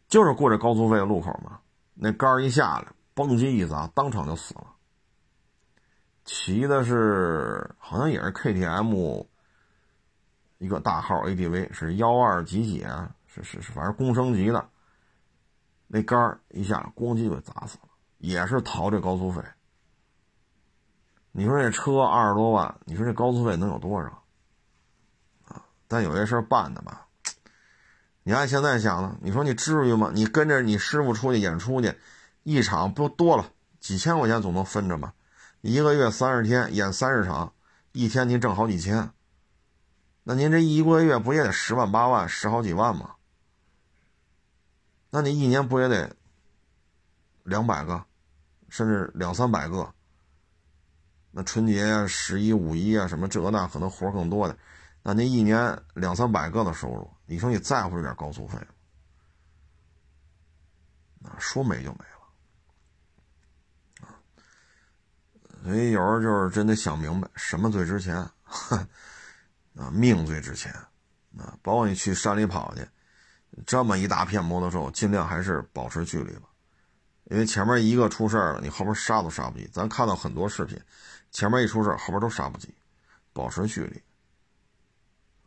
[0.07, 1.59] 就是过这高速费的路口嘛，
[1.93, 4.67] 那杆一下来，嘣叽一砸，当场就死了。
[6.25, 9.25] 骑的是好像也是 KTM，
[10.57, 13.13] 一个大号 ADV 是幺二几几啊？
[13.27, 14.69] 是是是，反正公升级的。
[15.87, 19.43] 那杆一下咣叽就砸死了，也是逃这高速费。
[21.31, 24.23] 你说这车二十多万，你说这高速费能有多少？
[25.45, 25.65] 啊！
[25.87, 27.07] 但有些事办的吧，
[28.23, 30.11] 你按现在想呢，你说你至于吗？
[30.13, 31.93] 你跟着你师傅出去演出去，
[32.43, 35.13] 一场不多了几千块钱总能分着吧？
[35.63, 37.53] 一个月三十天演三十场，
[37.93, 39.09] 一天您挣好几千，
[40.23, 43.15] 那您这一个月不也得十万八万十好几万吗？
[45.09, 46.13] 那你一年不也得
[47.43, 48.03] 两百个，
[48.67, 49.89] 甚至两三百个？
[51.31, 54.57] 那春节、十一、五一啊什么这那可能活更多的，
[55.01, 58.65] 那您一年两三百个的收入，你说你在乎这点高速费吗？
[61.19, 61.99] 那说没就没。
[65.63, 68.15] 所以有时候就是真得想明白，什么最值钱？
[69.75, 70.73] 啊，命最值钱。
[71.37, 72.87] 啊，包括你去山里跑去，
[73.65, 76.49] 这么一大片摩托车，尽量还是保持距离吧。
[77.23, 79.67] 因为前面一个出事了，你后边刹都刹不及。
[79.73, 80.79] 咱看到很多视频，
[81.31, 82.71] 前面一出事后边都刹不及。
[83.31, 83.99] 保持距离，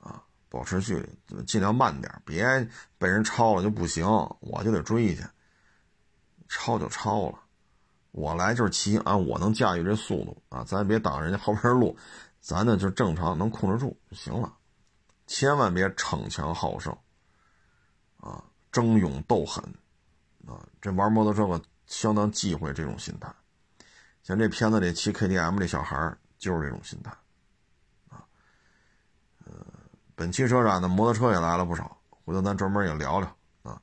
[0.00, 4.04] 啊，保持距离，尽量慢点，别被人超了就不行，
[4.40, 5.24] 我就得追去。
[6.48, 7.38] 超就超了。
[8.16, 11.94] 我来就是骑啊我能驾驭这速度啊，咱也别挡人家后边路，
[12.40, 14.50] 咱呢就正常能控制住就行了，
[15.26, 16.96] 千万别逞强好胜，
[18.16, 18.42] 啊，
[18.72, 19.62] 争勇斗狠，
[20.46, 23.30] 啊，这玩摩托车可相当忌讳这种心态。
[24.22, 27.10] 像这片子里骑 KTM 这小孩就是这种心态，
[28.08, 28.24] 啊，
[29.44, 29.52] 呃，
[30.14, 31.94] 本期车展的摩托车也来了不少，
[32.24, 33.78] 回头咱专门也聊聊啊。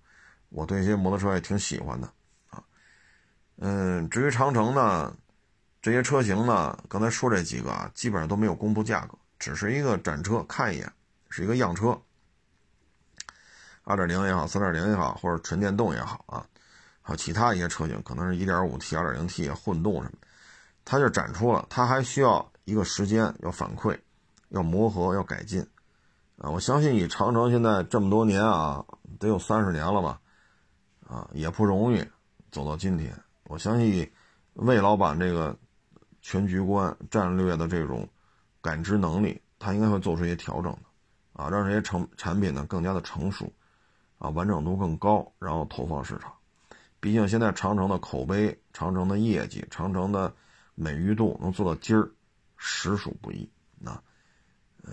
[0.49, 2.11] 我对一些摩托车也挺喜欢的，
[3.57, 5.15] 嗯，至于长城呢，
[5.81, 10.91] 这些车型呢，刚才说这几个啊，基本上都没有公布价格，只是一个展车，看一眼，
[11.29, 11.97] 是一个样车。
[13.83, 16.45] 二点零也好，三点零也好，或者纯电动也好啊，
[17.01, 20.17] 还有其他一些车型，可能是一点五 T、二点零 T 混动什么，
[20.85, 23.97] 它就展出了，它还需要一个时间要反馈，
[24.49, 25.61] 要磨合，要改进
[26.37, 26.49] 啊。
[26.49, 28.83] 我相信以长城现在这么多年啊，
[29.19, 30.19] 得有三十年了吧，
[31.07, 32.03] 啊，也不容易
[32.51, 33.13] 走到今天。
[33.53, 34.11] 我相信
[34.53, 35.55] 魏老板这个
[36.23, 38.09] 全局观、战略的这种
[38.63, 40.79] 感知能力，他应该会做出一些调整的
[41.33, 43.53] 啊，让这些成产品呢更加的成熟。
[44.17, 46.33] 啊，完整度更高，然后投放市场。
[46.99, 50.33] 毕竟现在长城的口碑、长城的业绩、长城的
[50.73, 52.09] 美誉度能做到今儿，
[52.57, 53.47] 实属不易。
[53.77, 53.91] 那，
[54.81, 54.91] 呃，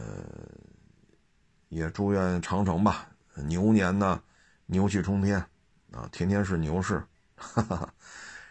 [1.71, 4.23] 也祝愿长城吧，牛年呢，
[4.67, 5.39] 牛气冲天
[5.93, 7.03] 啊，天天是牛市。
[7.43, 7.95] 哈哈，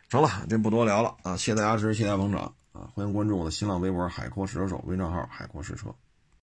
[0.09, 1.37] 成了，这不多聊了啊！
[1.37, 2.89] 谢谢大家支持，谢谢大家捧场啊！
[2.95, 5.93] 欢迎关注我的新浪微博“海阔试车手”微账号“海阔试车”。